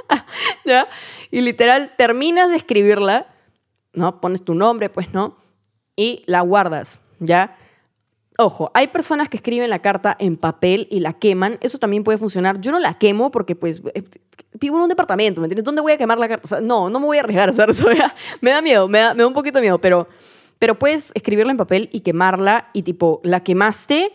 ¿ya? 0.64 0.88
Y 1.30 1.42
literal 1.42 1.92
terminas 1.98 2.48
de 2.48 2.56
escribirla, 2.56 3.26
¿no? 3.92 4.22
Pones 4.22 4.42
tu 4.42 4.54
nombre, 4.54 4.88
pues, 4.88 5.12
¿no? 5.12 5.36
Y 5.94 6.22
la 6.24 6.40
guardas, 6.40 6.98
¿ya? 7.18 7.58
Ojo, 8.42 8.70
hay 8.72 8.88
personas 8.88 9.28
que 9.28 9.36
escriben 9.36 9.68
la 9.68 9.80
carta 9.80 10.16
en 10.18 10.38
papel 10.38 10.88
y 10.90 11.00
la 11.00 11.12
queman. 11.12 11.58
Eso 11.60 11.78
también 11.78 12.04
puede 12.04 12.16
funcionar. 12.16 12.58
Yo 12.58 12.72
no 12.72 12.78
la 12.78 12.94
quemo 12.94 13.30
porque, 13.30 13.54
pues, 13.54 13.82
eh, 13.92 14.02
vivo 14.58 14.78
en 14.78 14.84
un 14.84 14.88
departamento, 14.88 15.42
¿me 15.42 15.44
entiendes? 15.44 15.62
¿Dónde 15.62 15.82
voy 15.82 15.92
a 15.92 15.98
quemar 15.98 16.18
la 16.18 16.26
carta? 16.26 16.58
no, 16.62 16.88
no 16.88 17.00
me 17.00 17.04
voy 17.04 17.18
a 17.18 17.20
arriesgar 17.20 17.50
a 17.50 17.52
hacer 17.52 17.68
eso. 17.68 17.86
me 18.40 18.50
da 18.50 18.62
miedo, 18.62 18.88
me 18.88 18.98
da, 18.98 19.26
un 19.26 19.34
poquito 19.34 19.58
de 19.58 19.60
miedo, 19.60 19.78
pero, 19.78 20.08
pero 20.58 20.78
puedes 20.78 21.12
escribirla 21.14 21.52
en 21.52 21.58
papel 21.58 21.90
y 21.92 22.00
quemarla 22.00 22.70
y, 22.72 22.82
tipo, 22.82 23.20
la 23.24 23.40
quemaste, 23.40 24.10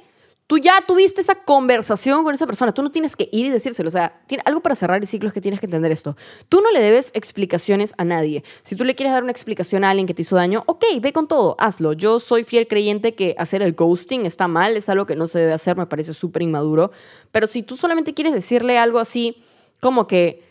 Tú 0.48 0.60
ya 0.60 0.74
tuviste 0.86 1.22
esa 1.22 1.34
conversación 1.34 2.24
con 2.24 2.36
esa 2.36 2.46
persona, 2.46 2.72
tú 2.72 2.84
no 2.84 2.92
tienes 2.92 3.16
que 3.16 3.28
ir 3.32 3.48
y 3.48 3.50
decírselo. 3.50 3.88
O 3.88 3.92
sea, 3.92 4.22
tiene, 4.28 4.44
algo 4.46 4.62
para 4.62 4.76
cerrar 4.76 5.02
el 5.02 5.08
ciclo 5.08 5.28
es 5.28 5.34
que 5.34 5.42
tienes 5.42 5.60
que 5.60 5.66
entender 5.66 5.92
esto. 5.92 6.16
Tú 6.50 6.62
no 6.62 6.72
le 6.72 6.82
debes 6.82 7.10
explicaciones 7.16 7.96
a 7.98 8.04
nadie. 8.04 8.44
Si 8.62 8.76
tú 8.76 8.84
le 8.84 8.94
quieres 8.94 9.14
dar 9.14 9.24
una 9.24 9.32
explicación 9.32 9.84
a 9.84 9.90
alguien 9.90 10.06
que 10.06 10.14
te 10.14 10.22
hizo 10.22 10.36
daño, 10.36 10.64
ok, 10.68 10.84
ve 11.02 11.14
con 11.14 11.28
todo, 11.28 11.56
hazlo. 11.58 11.94
Yo 11.94 12.20
soy 12.20 12.44
fiel 12.44 12.68
creyente 12.68 13.16
que 13.16 13.34
hacer 13.40 13.64
el 13.64 13.74
ghosting 13.74 14.28
está 14.28 14.48
mal, 14.48 14.78
es 14.78 14.88
algo 14.88 15.08
que 15.08 15.16
no 15.16 15.26
se 15.26 15.40
debe 15.40 15.54
hacer, 15.54 15.78
me 15.78 15.88
parece 15.88 16.14
súper 16.14 16.44
inmaduro. 16.44 16.92
Pero 17.32 17.48
si 17.48 17.64
tú 17.64 17.76
solamente 17.76 18.14
quieres 18.14 18.34
decirle 18.34 18.78
algo 18.78 19.00
así, 19.00 19.44
como 19.80 20.06
que 20.06 20.45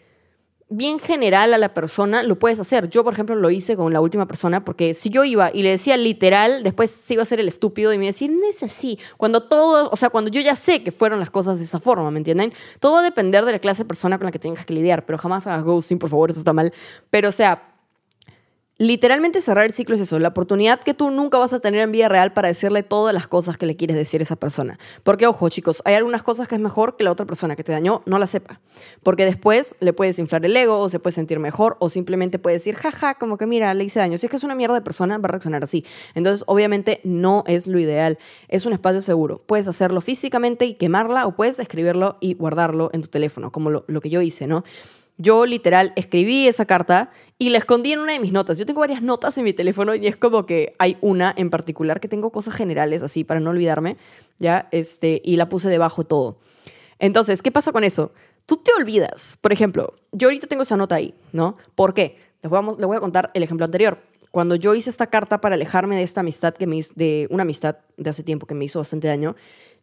bien 0.77 0.99
general 0.99 1.55
a 1.55 1.59
la 1.59 1.75
persona, 1.75 2.23
lo 2.23 2.39
puedes 2.39 2.61
hacer. 2.61 2.89
Yo, 2.89 3.05
por 3.05 3.13
ejemplo, 3.13 3.35
lo 3.35 3.51
hice 3.51 3.77
con 3.77 3.93
la 3.93 4.01
última 4.01 4.27
persona 4.27 4.65
porque 4.65 4.95
si 4.95 5.11
yo 5.11 5.25
iba 5.25 5.51
y 5.53 5.63
le 5.63 5.71
decía 5.71 5.97
literal, 5.97 6.63
después 6.63 6.91
se 6.91 7.15
iba 7.15 7.23
a 7.23 7.27
ser 7.27 7.41
el 7.41 7.49
estúpido 7.49 7.93
y 7.93 7.99
me 7.99 8.07
iba 8.07 8.15
a 8.15 8.29
no 8.29 8.49
es 8.49 8.63
así. 8.63 8.99
Cuando 9.17 9.43
todo, 9.43 9.91
o 9.91 9.97
sea, 9.97 10.11
cuando 10.11 10.31
yo 10.31 10.41
ya 10.41 10.57
sé 10.57 10.83
que 10.83 10.93
fueron 10.93 11.21
las 11.21 11.31
cosas 11.31 11.59
de 11.59 11.65
esa 11.65 11.81
forma, 11.81 12.11
¿me 12.11 12.19
entienden? 12.19 12.53
Todo 12.81 12.95
va 12.95 13.01
a 13.01 13.03
depender 13.03 13.45
de 13.45 13.53
la 13.53 13.59
clase 13.59 13.83
de 13.83 13.89
persona 13.89 14.19
con 14.19 14.27
la 14.27 14.33
que 14.33 14.39
tengas 14.39 14.65
que 14.65 14.73
lidiar, 14.73 15.07
pero 15.07 15.19
jamás 15.19 15.47
hagas 15.47 15.65
ghosting, 15.65 15.99
por 15.99 16.11
favor, 16.11 16.31
eso 16.31 16.39
está 16.39 16.53
mal. 16.53 16.73
Pero, 17.11 17.29
o 17.29 17.33
sea, 17.33 17.74
Literalmente 18.77 19.41
cerrar 19.41 19.67
el 19.67 19.73
ciclo 19.73 19.95
es 19.95 20.01
eso, 20.01 20.19
la 20.19 20.31
oportunidad 20.31 20.81
que 20.81 20.95
tú 20.95 21.13
nunca 21.13 21.39
vas 21.39 21.53
a 21.53 21.61
tener 21.61 21.83
en 21.83 21.93
vida 21.93 22.09
real 22.09 22.33
para 22.33 22.49
decirle 22.49 22.83
todas 22.83 23.15
las 23.15 23.29
cosas 23.29 23.57
que 23.57 23.67
le 23.67 23.77
quieres 23.77 23.97
decir 23.97 24.21
a 24.21 24.25
esa 24.25 24.35
persona. 24.35 24.81
Porque, 25.05 25.29
ojo, 25.29 25.49
chicos, 25.49 25.81
hay 25.85 25.95
algunas 25.95 26.25
cosas 26.25 26.49
que 26.49 26.57
es 26.57 26.61
mejor 26.61 26.97
que 26.97 27.05
la 27.05 27.13
otra 27.13 27.25
persona 27.25 27.55
que 27.55 27.63
te 27.63 27.71
dañó 27.71 28.03
no 28.05 28.19
la 28.19 28.27
sepa. 28.27 28.61
Porque 29.05 29.27
después 29.27 29.77
le 29.79 29.93
puedes 29.93 30.19
inflar 30.19 30.45
el 30.45 30.57
ego, 30.57 30.81
o 30.81 30.89
se 30.89 30.99
puede 30.99 31.13
sentir 31.13 31.39
mejor, 31.39 31.77
o 31.79 31.89
simplemente 31.89 32.41
puede 32.41 32.57
decir, 32.57 32.75
jaja, 32.75 33.15
como 33.15 33.39
que 33.39 33.47
mira, 33.47 33.73
le 33.75 33.85
hice 33.85 34.01
daño. 34.01 34.19
Si 34.19 34.27
es 34.27 34.31
que 34.31 34.39
es 34.39 34.45
una 34.45 34.57
mierda 34.57 34.75
de 34.75 34.81
persona, 34.81 35.19
va 35.19 35.29
a 35.29 35.31
reaccionar 35.31 35.63
así. 35.63 35.87
Entonces, 36.17 36.43
obviamente, 36.49 37.01
no 37.05 37.45
es 37.47 37.69
lo 37.69 37.79
ideal. 37.79 38.19
Es 38.49 38.67
un 38.67 38.73
espacio 38.73 39.03
seguro. 39.03 39.41
Puedes 39.47 39.69
hacerlo 39.69 40.01
físicamente 40.01 40.67
y 40.67 40.75
quemarla, 40.75 41.29
o 41.29 41.37
puedes 41.37 41.61
escribirlo 41.61 42.17
y 42.19 42.35
guardarlo 42.35 42.91
en 42.93 43.03
tu 43.03 43.09
teléfono, 43.09 43.53
como 43.53 43.71
lo, 43.71 43.85
lo 43.87 44.01
que 44.01 44.11
yo 44.11 44.21
hice, 44.21 44.49
¿no? 44.49 44.65
Yo 45.17 45.47
literal 45.47 45.93
escribí 45.97 46.49
esa 46.49 46.65
carta 46.65 47.11
y 47.39 47.51
la 47.51 47.59
escondí 47.59 47.93
en 47.93 48.01
una 48.01 48.13
de 48.13 48.21
mis 48.21 48.33
notas. 48.33 48.59
Yo 48.59 48.67
tengo 48.67 48.81
varias 48.81 49.03
notas 49.03 49.39
en 49.39 49.45
mi 49.45 49.53
teléfono 49.53 49.95
y 49.95 50.07
es 50.07 50.17
como 50.17 50.47
que 50.47 50.75
hay 50.79 50.97
una 51.01 51.33
en 51.37 51.51
particular 51.51 52.01
que 52.01 52.09
tengo 52.09 52.31
cosas 52.31 52.55
generales 52.55 53.03
así 53.03 53.23
para 53.25 53.41
no 53.41 53.51
olvidarme, 53.51 53.97
¿ya? 54.39 54.69
Este, 54.73 55.23
y 55.25 55.37
la 55.37 55.49
puse 55.49 55.69
debajo 55.69 56.03
de 56.03 56.09
todo. 56.09 56.39
Entonces, 56.99 57.43
¿qué 57.43 57.53
pasa 57.53 57.71
con 57.73 57.85
eso? 57.85 58.13
Tú 58.47 58.57
te 58.57 58.73
olvidas. 58.73 59.39
Por 59.41 59.53
ejemplo, 59.53 59.95
yo 60.13 60.29
ahorita 60.29 60.47
tengo 60.47 60.63
esa 60.63 60.77
nota 60.77 60.97
ahí, 60.97 61.15
¿no? 61.33 61.57
¿Por 61.75 61.95
qué? 61.95 62.19
Les 62.43 62.51
voy 62.51 62.59
a, 62.59 62.63
les 62.63 62.87
voy 62.87 62.97
a 62.97 63.01
contar 63.01 63.31
el 63.35 63.43
ejemplo 63.43 63.65
anterior. 63.65 63.99
Cuando 64.31 64.57
yo 64.57 64.75
hice 64.75 64.91
esta 64.91 65.07
carta 65.07 65.41
para 65.41 65.55
alejarme 65.55 65.97
de 65.97 66.03
esta 66.03 66.21
amistad 66.21 66.55
que 66.55 66.67
me 66.67 66.77
hizo, 66.77 66.93
de 66.97 67.29
una 67.31 67.43
amistad 67.43 67.77
de 67.97 68.11
hace 68.11 68.25
tiempo 68.25 68.47
que 68.47 68.55
me 68.55 68.65
hizo 68.65 68.81
bastante 68.81 69.07
daño, 69.07 69.37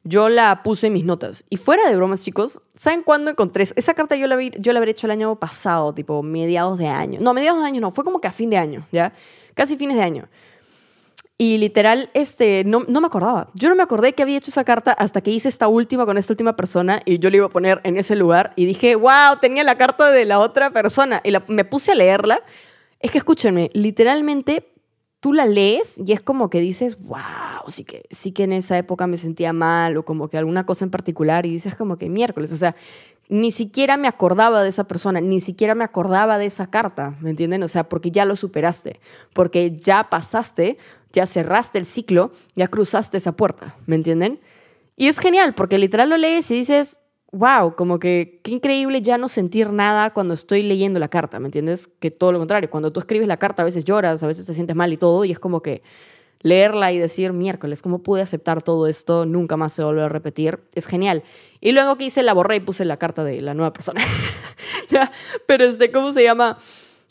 yo 0.03 0.29
la 0.29 0.63
puse 0.63 0.87
en 0.87 0.93
mis 0.93 1.05
notas. 1.05 1.43
Y 1.49 1.57
fuera 1.57 1.87
de 1.87 1.95
bromas, 1.95 2.23
chicos, 2.23 2.61
¿saben 2.75 3.03
cuándo 3.03 3.29
encontré? 3.29 3.65
Esa 3.75 3.93
carta 3.93 4.15
yo 4.15 4.27
la, 4.27 4.35
vi, 4.35 4.51
yo 4.57 4.73
la 4.73 4.79
habría 4.79 4.91
hecho 4.91 5.07
el 5.07 5.11
año 5.11 5.35
pasado, 5.35 5.93
tipo 5.93 6.23
mediados 6.23 6.79
de 6.79 6.87
año. 6.87 7.19
No, 7.21 7.33
mediados 7.33 7.61
de 7.61 7.67
año 7.67 7.81
no, 7.81 7.91
fue 7.91 8.03
como 8.03 8.19
que 8.19 8.27
a 8.27 8.31
fin 8.31 8.49
de 8.49 8.57
año, 8.57 8.85
¿ya? 8.91 9.13
Casi 9.53 9.77
fines 9.77 9.97
de 9.97 10.03
año. 10.03 10.27
Y 11.37 11.57
literal, 11.57 12.09
este, 12.13 12.63
no, 12.65 12.83
no 12.87 13.01
me 13.01 13.07
acordaba. 13.07 13.49
Yo 13.55 13.69
no 13.69 13.75
me 13.75 13.81
acordé 13.83 14.13
que 14.13 14.21
había 14.21 14.37
hecho 14.37 14.51
esa 14.51 14.63
carta 14.63 14.91
hasta 14.91 15.21
que 15.21 15.31
hice 15.31 15.49
esta 15.49 15.67
última 15.67 16.05
con 16.05 16.17
esta 16.17 16.33
última 16.33 16.55
persona 16.55 17.01
y 17.05 17.17
yo 17.17 17.29
le 17.29 17.37
iba 17.37 17.47
a 17.47 17.49
poner 17.49 17.81
en 17.83 17.97
ese 17.97 18.15
lugar 18.15 18.53
y 18.55 18.65
dije, 18.65 18.95
wow, 18.95 19.37
tenía 19.39 19.63
la 19.63 19.75
carta 19.75 20.11
de 20.11 20.25
la 20.25 20.39
otra 20.39 20.71
persona. 20.71 21.19
Y 21.23 21.31
la, 21.31 21.43
me 21.47 21.65
puse 21.65 21.91
a 21.91 21.95
leerla. 21.95 22.41
Es 22.99 23.09
que 23.09 23.17
escúchenme, 23.17 23.71
literalmente 23.73 24.70
tú 25.21 25.33
la 25.33 25.45
lees 25.45 26.01
y 26.03 26.11
es 26.11 26.21
como 26.21 26.49
que 26.49 26.59
dices, 26.59 26.97
wow, 26.99 27.69
sí 27.69 27.85
que, 27.85 28.03
sí 28.09 28.31
que 28.31 28.43
en 28.43 28.51
esa 28.51 28.77
época 28.77 29.07
me 29.07 29.17
sentía 29.17 29.53
mal 29.53 29.95
o 29.95 30.03
como 30.03 30.27
que 30.27 30.37
alguna 30.37 30.65
cosa 30.65 30.83
en 30.83 30.91
particular 30.91 31.45
y 31.45 31.51
dices 31.51 31.75
como 31.75 31.97
que 31.97 32.09
miércoles, 32.09 32.51
o 32.51 32.57
sea, 32.57 32.75
ni 33.29 33.51
siquiera 33.51 33.97
me 33.97 34.07
acordaba 34.07 34.63
de 34.63 34.69
esa 34.69 34.85
persona, 34.85 35.21
ni 35.21 35.39
siquiera 35.39 35.75
me 35.75 35.83
acordaba 35.83 36.39
de 36.39 36.47
esa 36.47 36.69
carta, 36.69 37.15
¿me 37.21 37.29
entienden? 37.29 37.61
O 37.63 37.67
sea, 37.67 37.87
porque 37.87 38.11
ya 38.11 38.25
lo 38.25 38.35
superaste, 38.35 38.99
porque 39.31 39.71
ya 39.71 40.09
pasaste, 40.09 40.77
ya 41.13 41.27
cerraste 41.27 41.77
el 41.77 41.85
ciclo, 41.85 42.31
ya 42.55 42.67
cruzaste 42.67 43.17
esa 43.17 43.33
puerta, 43.33 43.75
¿me 43.85 43.95
entienden? 43.95 44.41
Y 44.97 45.07
es 45.07 45.19
genial, 45.19 45.53
porque 45.53 45.77
literal 45.77 46.09
lo 46.09 46.17
lees 46.17 46.49
y 46.49 46.55
dices, 46.55 46.99
wow, 47.31 47.75
como 47.75 47.99
que 47.99 48.39
qué 48.43 48.51
increíble 48.51 49.01
ya 49.01 49.17
no 49.17 49.29
sentir 49.29 49.71
nada 49.71 50.13
cuando 50.13 50.33
estoy 50.33 50.63
leyendo 50.63 50.99
la 50.99 51.07
carta, 51.07 51.39
¿me 51.39 51.47
entiendes? 51.47 51.87
Que 51.99 52.11
todo 52.11 52.31
lo 52.31 52.39
contrario, 52.39 52.69
cuando 52.69 52.91
tú 52.91 52.99
escribes 52.99 53.27
la 53.27 53.37
carta 53.37 53.61
a 53.61 53.65
veces 53.65 53.85
lloras, 53.85 54.21
a 54.21 54.27
veces 54.27 54.45
te 54.45 54.53
sientes 54.53 54.75
mal 54.75 54.91
y 54.91 54.97
todo, 54.97 55.23
y 55.23 55.31
es 55.31 55.39
como 55.39 55.61
que 55.61 55.81
leerla 56.41 56.91
y 56.91 56.97
decir, 56.97 57.33
miércoles, 57.33 57.81
¿cómo 57.81 57.99
pude 57.99 58.21
aceptar 58.21 58.61
todo 58.63 58.87
esto? 58.87 59.25
Nunca 59.25 59.57
más 59.57 59.73
se 59.73 59.83
vuelve 59.83 60.03
a 60.03 60.09
repetir. 60.09 60.59
Es 60.73 60.87
genial. 60.87 61.23
Y 61.59 61.71
luego 61.71 61.97
que 61.97 62.05
hice, 62.05 62.23
la 62.23 62.33
borré 62.33 62.57
y 62.57 62.59
puse 62.61 62.83
la 62.83 62.97
carta 62.97 63.23
de 63.23 63.41
la 63.41 63.53
nueva 63.53 63.73
persona. 63.73 64.01
Pero 65.47 65.65
este, 65.65 65.91
¿cómo 65.91 66.13
se 66.13 66.23
llama? 66.23 66.57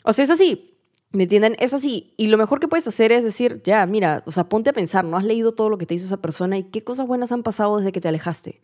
O 0.03 0.13
sea, 0.13 0.25
es 0.25 0.31
así. 0.31 0.75
¿Me 1.13 1.23
entienden? 1.23 1.55
Es 1.59 1.73
así. 1.73 2.13
Y 2.17 2.27
lo 2.27 2.37
mejor 2.37 2.59
que 2.59 2.67
puedes 2.67 2.87
hacer 2.87 3.11
es 3.11 3.23
decir, 3.23 3.61
ya, 3.63 3.85
mira, 3.85 4.23
o 4.25 4.31
sea, 4.31 4.45
ponte 4.45 4.69
a 4.69 4.73
pensar, 4.73 5.03
¿no 5.03 5.17
has 5.17 5.23
leído 5.23 5.53
todo 5.53 5.69
lo 5.69 5.77
que 5.77 5.85
te 5.85 5.93
hizo 5.93 6.05
esa 6.05 6.17
persona 6.17 6.57
y 6.57 6.63
qué 6.63 6.83
cosas 6.83 7.07
buenas 7.07 7.31
han 7.31 7.43
pasado 7.43 7.77
desde 7.77 7.91
que 7.91 8.01
te 8.01 8.07
alejaste? 8.07 8.61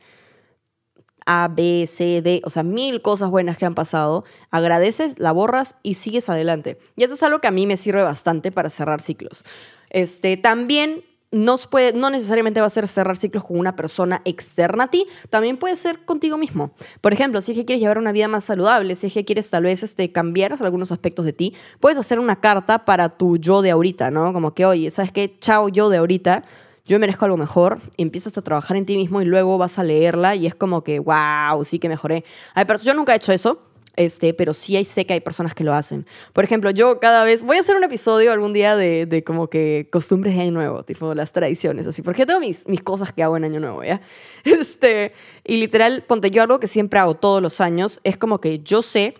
A, 1.27 1.49
B, 1.49 1.85
C, 1.87 2.23
D, 2.23 2.41
o 2.43 2.49
sea, 2.49 2.63
mil 2.63 3.03
cosas 3.03 3.29
buenas 3.29 3.57
que 3.57 3.65
han 3.65 3.75
pasado, 3.75 4.23
agradeces, 4.49 5.19
la 5.19 5.31
borras 5.31 5.75
y 5.83 5.93
sigues 5.93 6.29
adelante. 6.29 6.79
Y 6.95 7.03
eso 7.03 7.13
es 7.13 7.21
algo 7.21 7.39
que 7.39 7.47
a 7.47 7.51
mí 7.51 7.67
me 7.67 7.77
sirve 7.77 8.01
bastante 8.01 8.51
para 8.51 8.69
cerrar 8.71 9.01
ciclos. 9.01 9.43
Este, 9.89 10.37
también 10.37 11.03
no, 11.31 11.57
puede, 11.69 11.93
no 11.93 12.09
necesariamente 12.09 12.59
va 12.59 12.67
a 12.67 12.69
ser 12.69 12.87
cerrar 12.87 13.17
ciclos 13.17 13.43
con 13.43 13.59
una 13.59 13.75
persona 13.75 14.21
externa 14.25 14.85
a 14.85 14.87
ti, 14.87 15.05
también 15.29 15.57
puede 15.57 15.75
ser 15.75 16.05
contigo 16.05 16.37
mismo. 16.37 16.71
Por 17.01 17.13
ejemplo, 17.13 17.41
si 17.41 17.51
es 17.51 17.57
que 17.57 17.65
quieres 17.65 17.81
llevar 17.81 17.97
una 17.97 18.11
vida 18.11 18.27
más 18.27 18.45
saludable, 18.45 18.95
si 18.95 19.07
es 19.07 19.13
que 19.13 19.25
quieres 19.25 19.49
tal 19.49 19.63
vez 19.63 19.83
este, 19.83 20.11
cambiar 20.11 20.55
algunos 20.61 20.91
aspectos 20.91 21.25
de 21.25 21.33
ti, 21.33 21.53
puedes 21.79 21.97
hacer 21.97 22.19
una 22.19 22.39
carta 22.39 22.85
para 22.85 23.09
tu 23.09 23.37
yo 23.37 23.61
de 23.61 23.71
ahorita, 23.71 24.09
¿no? 24.11 24.31
Como 24.31 24.53
que, 24.53 24.65
oye, 24.65 24.89
¿sabes 24.89 25.11
qué? 25.11 25.37
Chao, 25.39 25.67
yo 25.69 25.89
de 25.89 25.97
ahorita 25.97 26.43
yo 26.87 26.97
merezco 26.99 27.25
algo 27.25 27.37
mejor, 27.37 27.79
empiezas 27.97 28.37
a 28.37 28.41
trabajar 28.41 28.77
en 28.77 28.85
ti 28.85 28.95
mismo 28.95 29.21
y 29.21 29.25
luego 29.25 29.57
vas 29.57 29.77
a 29.77 29.83
leerla 29.83 30.35
y 30.35 30.47
es 30.47 30.55
como 30.55 30.83
que, 30.83 30.99
wow, 30.99 31.63
sí 31.63 31.79
que 31.79 31.89
mejoré. 31.89 32.23
Hay 32.55 32.65
yo 32.81 32.93
nunca 32.93 33.13
he 33.13 33.17
hecho 33.17 33.33
eso, 33.33 33.59
este, 33.97 34.33
pero 34.33 34.53
sí 34.53 34.83
sé 34.85 35.05
que 35.05 35.13
hay 35.13 35.19
personas 35.19 35.53
que 35.53 35.65
lo 35.65 35.73
hacen. 35.73 36.05
Por 36.31 36.45
ejemplo, 36.45 36.71
yo 36.71 36.99
cada 36.99 37.25
vez 37.25 37.43
voy 37.43 37.57
a 37.57 37.59
hacer 37.59 37.75
un 37.75 37.83
episodio 37.83 38.31
algún 38.31 38.53
día 38.53 38.77
de, 38.77 39.05
de 39.05 39.23
como 39.23 39.47
que 39.47 39.89
costumbres 39.91 40.35
de 40.35 40.43
año 40.43 40.51
nuevo, 40.51 40.83
tipo 40.83 41.13
las 41.13 41.33
tradiciones, 41.33 41.87
así, 41.87 42.01
porque 42.01 42.21
yo 42.21 42.27
tengo 42.27 42.39
mis, 42.39 42.65
mis 42.67 42.81
cosas 42.81 43.11
que 43.11 43.21
hago 43.21 43.35
en 43.35 43.43
año 43.43 43.59
nuevo, 43.59 43.83
¿ya? 43.83 43.99
Este, 44.45 45.11
y 45.43 45.57
literal, 45.57 46.05
ponte 46.07 46.31
yo 46.31 46.41
algo 46.41 46.59
que 46.59 46.67
siempre 46.67 46.99
hago 46.99 47.15
todos 47.15 47.41
los 47.41 47.59
años, 47.59 47.99
es 48.05 48.15
como 48.15 48.39
que 48.39 48.59
yo 48.59 48.81
sé 48.81 49.15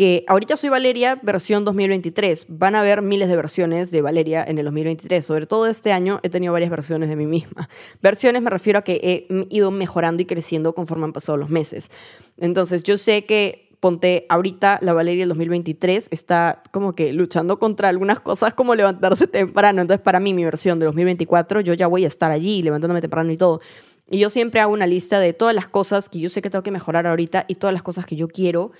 que 0.00 0.24
ahorita 0.28 0.56
soy 0.56 0.70
Valeria 0.70 1.20
versión 1.22 1.66
2023. 1.66 2.46
Van 2.48 2.74
a 2.74 2.80
haber 2.80 3.02
miles 3.02 3.28
de 3.28 3.36
versiones 3.36 3.90
de 3.90 4.00
Valeria 4.00 4.42
en 4.42 4.56
el 4.56 4.64
2023. 4.64 5.22
Sobre 5.22 5.44
todo 5.44 5.66
este 5.66 5.92
año 5.92 6.20
he 6.22 6.30
tenido 6.30 6.54
varias 6.54 6.70
versiones 6.70 7.10
de 7.10 7.16
mí 7.16 7.26
misma. 7.26 7.68
Versiones 8.02 8.40
me 8.40 8.48
refiero 8.48 8.78
a 8.78 8.82
que 8.82 8.98
he 9.02 9.26
ido 9.54 9.70
mejorando 9.70 10.22
y 10.22 10.24
creciendo 10.24 10.74
conforme 10.74 11.04
han 11.04 11.12
pasado 11.12 11.36
los 11.36 11.50
meses. 11.50 11.90
Entonces 12.38 12.82
yo 12.82 12.96
sé 12.96 13.26
que 13.26 13.76
ponte 13.78 14.24
ahorita 14.30 14.78
la 14.80 14.94
Valeria 14.94 15.24
del 15.24 15.28
2023 15.28 16.08
está 16.10 16.62
como 16.70 16.94
que 16.94 17.12
luchando 17.12 17.58
contra 17.58 17.90
algunas 17.90 18.20
cosas 18.20 18.54
como 18.54 18.74
levantarse 18.74 19.26
temprano. 19.26 19.82
Entonces 19.82 20.02
para 20.02 20.18
mí 20.18 20.32
mi 20.32 20.44
versión 20.44 20.78
de 20.78 20.86
2024 20.86 21.60
yo 21.60 21.74
ya 21.74 21.88
voy 21.88 22.04
a 22.04 22.06
estar 22.06 22.30
allí 22.30 22.62
levantándome 22.62 23.02
temprano 23.02 23.30
y 23.32 23.36
todo. 23.36 23.60
Y 24.08 24.18
yo 24.18 24.30
siempre 24.30 24.62
hago 24.62 24.72
una 24.72 24.86
lista 24.86 25.20
de 25.20 25.34
todas 25.34 25.54
las 25.54 25.68
cosas 25.68 26.08
que 26.08 26.20
yo 26.20 26.30
sé 26.30 26.40
que 26.40 26.48
tengo 26.48 26.62
que 26.62 26.70
mejorar 26.70 27.06
ahorita 27.06 27.44
y 27.48 27.56
todas 27.56 27.74
las 27.74 27.82
cosas 27.82 28.06
que 28.06 28.16
yo 28.16 28.28
quiero 28.28 28.72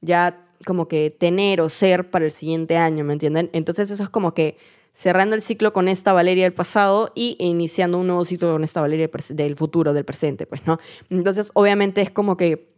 ya 0.00 0.44
como 0.66 0.88
que 0.88 1.10
tener 1.10 1.60
o 1.60 1.68
ser 1.68 2.10
para 2.10 2.24
el 2.24 2.30
siguiente 2.30 2.76
año, 2.76 3.04
¿me 3.04 3.12
entienden? 3.12 3.50
Entonces 3.52 3.90
eso 3.90 4.02
es 4.02 4.10
como 4.10 4.34
que 4.34 4.56
cerrando 4.92 5.36
el 5.36 5.42
ciclo 5.42 5.72
con 5.72 5.88
esta 5.88 6.12
Valeria 6.12 6.44
del 6.44 6.52
pasado 6.52 7.12
y 7.14 7.36
iniciando 7.38 7.98
un 7.98 8.08
nuevo 8.08 8.24
ciclo 8.24 8.52
con 8.52 8.64
esta 8.64 8.80
Valeria 8.80 9.08
del 9.30 9.56
futuro, 9.56 9.92
del 9.92 10.04
presente, 10.04 10.46
pues, 10.46 10.66
¿no? 10.66 10.80
Entonces, 11.08 11.52
obviamente 11.54 12.00
es 12.02 12.10
como 12.10 12.36
que 12.36 12.68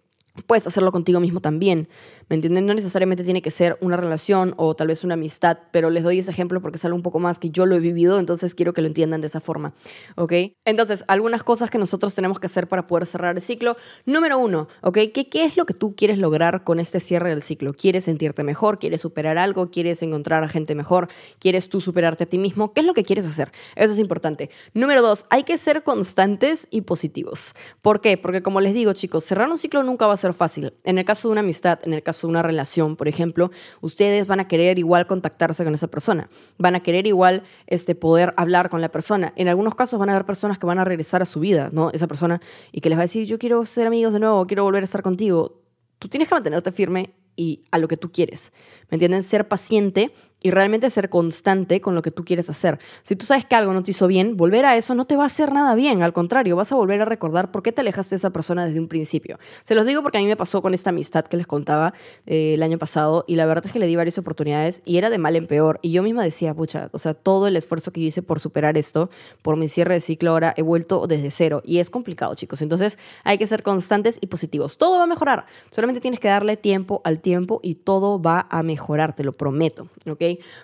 puedes 0.47 0.67
hacerlo 0.67 0.93
contigo 0.93 1.19
mismo 1.21 1.41
también. 1.41 1.89
¿Me 2.31 2.37
entienden? 2.37 2.65
No 2.65 2.75
necesariamente 2.75 3.25
tiene 3.25 3.43
que 3.43 3.51
ser 3.51 3.77
una 3.81 3.97
relación 3.97 4.55
o 4.57 4.77
tal 4.77 4.87
vez 4.87 5.03
una 5.03 5.15
amistad, 5.15 5.59
pero 5.73 5.91
les 5.91 6.05
doy 6.05 6.21
ese 6.21 6.31
ejemplo 6.31 6.63
porque 6.63 6.77
es 6.77 6.85
algo 6.85 6.95
un 6.97 7.03
poco 7.03 7.19
más 7.19 7.41
que 7.41 7.51
yo 7.51 7.67
lo 7.67 7.75
he 7.75 7.81
vivido, 7.81 8.21
entonces 8.21 8.55
quiero 8.55 8.73
que 8.73 8.83
lo 8.83 8.87
entiendan 8.87 9.21
de 9.21 9.27
esa 9.27 9.41
forma, 9.41 9.75
¿ok? 10.15 10.33
Entonces, 10.65 11.03
algunas 11.09 11.43
cosas 11.43 11.71
que 11.71 11.79
nosotros 11.79 12.15
tenemos 12.15 12.39
que 12.39 12.47
hacer 12.47 12.69
para 12.69 12.87
poder 12.87 13.07
cerrar 13.07 13.35
el 13.35 13.43
ciclo. 13.43 13.77
Número 14.07 14.39
uno, 14.39 14.69
¿ok? 14.83 14.99
¿Qué, 15.13 15.29
¿Qué 15.29 15.43
es 15.43 15.57
lo 15.57 15.67
que 15.67 15.75
tú 15.75 15.97
quieres 15.97 16.19
lograr 16.19 16.63
con 16.63 16.79
este 16.79 17.01
cierre 17.01 17.31
del 17.31 17.43
ciclo? 17.43 17.75
¿Quieres 17.75 18.05
sentirte 18.05 18.45
mejor? 18.45 18.79
¿Quieres 18.79 19.01
superar 19.01 19.37
algo? 19.37 19.73
¿Quieres 19.73 20.01
encontrar 20.01 20.45
a 20.45 20.49
gente 20.49 20.77
mejor? 20.77 21.09
¿Quieres 21.41 21.69
tú 21.69 21.81
superarte 21.81 22.23
a 22.23 22.27
ti 22.29 22.39
mismo? 22.39 22.73
¿Qué 22.73 22.83
es 22.83 22.87
lo 22.87 22.95
que 22.95 23.03
quieres 23.03 23.27
hacer? 23.27 23.51
Eso 23.75 23.93
es 23.93 23.99
importante. 23.99 24.51
Número 24.73 25.03
dos, 25.03 25.27
hay 25.31 25.43
que 25.43 25.59
ser 25.59 25.83
constantes 25.83 26.69
y 26.71 26.83
positivos. 26.83 27.55
¿Por 27.83 28.01
qué? 28.01 28.17
Porque 28.17 28.41
como 28.41 28.61
les 28.61 28.73
digo, 28.73 28.93
chicos, 28.93 29.25
cerrar 29.25 29.51
un 29.51 29.59
ciclo 29.59 29.83
nunca 29.83 30.07
va 30.07 30.13
a 30.13 30.17
ser 30.17 30.33
fácil. 30.33 30.75
En 30.85 30.97
el 30.97 31.05
caso 31.05 31.27
de 31.27 31.33
una 31.33 31.41
amistad, 31.41 31.81
en 31.83 31.93
el 31.93 32.05
caso 32.05 32.20
una 32.25 32.43
relación, 32.43 32.97
por 32.97 33.09
ejemplo, 33.09 33.51
ustedes 33.81 34.27
van 34.27 34.41
a 34.41 34.49
querer 34.49 34.79
igual 34.79 35.07
contactarse 35.07 35.65
con 35.65 35.75
esa 35.75 35.89
persona, 35.89 36.29
van 36.59 36.75
a 36.75 36.81
querer 36.81 37.07
igual 37.07 37.43
este, 37.67 37.95
poder 37.95 38.35
hablar 38.37 38.71
con 38.71 38.81
la 38.81 38.91
persona. 38.91 39.33
En 39.37 39.49
algunos 39.49 39.75
casos 39.75 39.99
van 39.99 40.11
a 40.11 40.13
haber 40.13 40.27
personas 40.27 40.59
que 40.59 40.67
van 40.67 40.79
a 40.79 40.85
regresar 40.85 41.23
a 41.23 41.25
su 41.25 41.41
vida, 41.41 41.71
¿no? 41.73 41.91
Esa 41.93 42.07
persona, 42.07 42.41
y 42.73 42.81
que 42.81 42.89
les 42.89 42.99
va 42.99 43.03
a 43.03 43.05
decir, 43.05 43.27
yo 43.27 43.39
quiero 43.39 43.65
ser 43.65 43.87
amigos 43.87 44.13
de 44.13 44.21
nuevo, 44.21 44.47
quiero 44.47 44.65
volver 44.65 44.83
a 44.83 44.85
estar 44.85 45.03
contigo. 45.03 45.63
Tú 45.99 46.09
tienes 46.09 46.29
que 46.29 46.35
mantenerte 46.35 46.73
firme 46.73 47.15
y 47.37 47.65
a 47.71 47.79
lo 47.79 47.89
que 47.89 47.97
tú 47.97 48.13
quieres. 48.13 48.53
¿Me 48.91 48.97
entienden? 48.97 49.23
Ser 49.23 49.49
paciente 49.49 50.13
y 50.43 50.51
realmente 50.51 50.89
ser 50.91 51.09
constante 51.11 51.81
con 51.81 51.95
lo 51.95 52.03
que 52.03 52.11
tú 52.11 52.25
quieres 52.25 52.49
hacer. 52.51 52.79
Si 53.03 53.17
tú 53.17 53.27
sabes 53.27 53.45
que 53.45 53.55
algo 53.55 53.73
no 53.73 53.83
te 53.83 53.91
hizo 53.91 54.07
bien, 54.07 54.37
volver 54.37 54.65
a 54.65 54.77
eso 54.77 54.95
no 54.95 55.05
te 55.05 55.17
va 55.17 55.25
a 55.25 55.27
hacer 55.27 55.53
nada 55.53 55.75
bien. 55.75 56.03
Al 56.03 56.13
contrario, 56.13 56.57
vas 56.57 56.73
a 56.73 56.77
volver 56.77 57.03
a 57.03 57.05
recordar 57.05 57.51
por 57.51 57.63
qué 57.63 57.73
te 57.73 57.83
alejaste 57.83 58.15
de 58.15 58.17
esa 58.17 58.31
persona 58.31 58.65
desde 58.65 58.81
un 58.81 58.89
principio. 58.89 59.39
Se 59.65 59.75
los 59.75 59.85
digo 59.85 60.03
porque 60.03 60.19
a 60.19 60.21
mí 60.21 60.27
me 60.27 60.37
pasó 60.37 60.63
con 60.63 60.75
esta 60.75 60.91
amistad 60.91 61.25
que 61.27 61.37
les 61.37 61.47
contaba 61.47 61.93
eh, 62.27 62.55
el 62.55 62.63
año 62.63 62.79
pasado 62.79 63.25
y 63.29 63.37
la 63.37 63.47
verdad 63.47 63.67
es 63.67 63.73
que 63.73 63.79
le 63.79 63.87
di 63.87 63.97
varias 63.97 64.19
oportunidades 64.19 64.83
y 64.85 64.97
era 64.97 65.11
de 65.11 65.19
mal 65.19 65.37
en 65.37 65.47
peor. 65.47 65.79
Y 65.83 65.93
yo 65.93 66.03
misma 66.03 66.25
decía, 66.25 66.55
pucha, 66.55 66.89
o 66.93 66.99
sea, 66.99 67.15
todo 67.15 67.47
el 67.47 67.57
esfuerzo 67.57 67.93
que 67.93 68.01
yo 68.01 68.07
hice 68.07 68.23
por 68.23 68.41
superar 68.41 68.79
esto, 68.79 69.11
por 69.43 69.57
mi 69.57 69.69
cierre 69.69 69.95
de 69.95 70.01
ciclo 70.01 70.31
ahora, 70.31 70.55
he 70.57 70.63
vuelto 70.63 71.07
desde 71.07 71.31
cero. 71.31 71.63
Y 71.65 71.79
es 71.79 71.91
complicado, 71.91 72.35
chicos. 72.35 72.63
Entonces 72.63 72.99
hay 73.25 73.37
que 73.37 73.47
ser 73.47 73.63
constantes 73.63 74.19
y 74.21 74.29
positivos. 74.29 74.79
Todo 74.79 74.97
va 74.97 75.05
a 75.05 75.07
mejorar. 75.07 75.47
Solamente 75.71 76.01
tienes 76.01 76.21
que 76.21 76.29
darle 76.29 76.57
tiempo 76.57 77.03
al 77.05 77.21
tiempo 77.21 77.61
y 77.63 77.75
todo 77.75 78.21
va 78.21 78.47
a 78.51 78.63
mejorar, 78.63 78.80
te 79.15 79.25
lo 79.25 79.33
prometo. 79.33 79.89
¿Ok? 80.09 80.23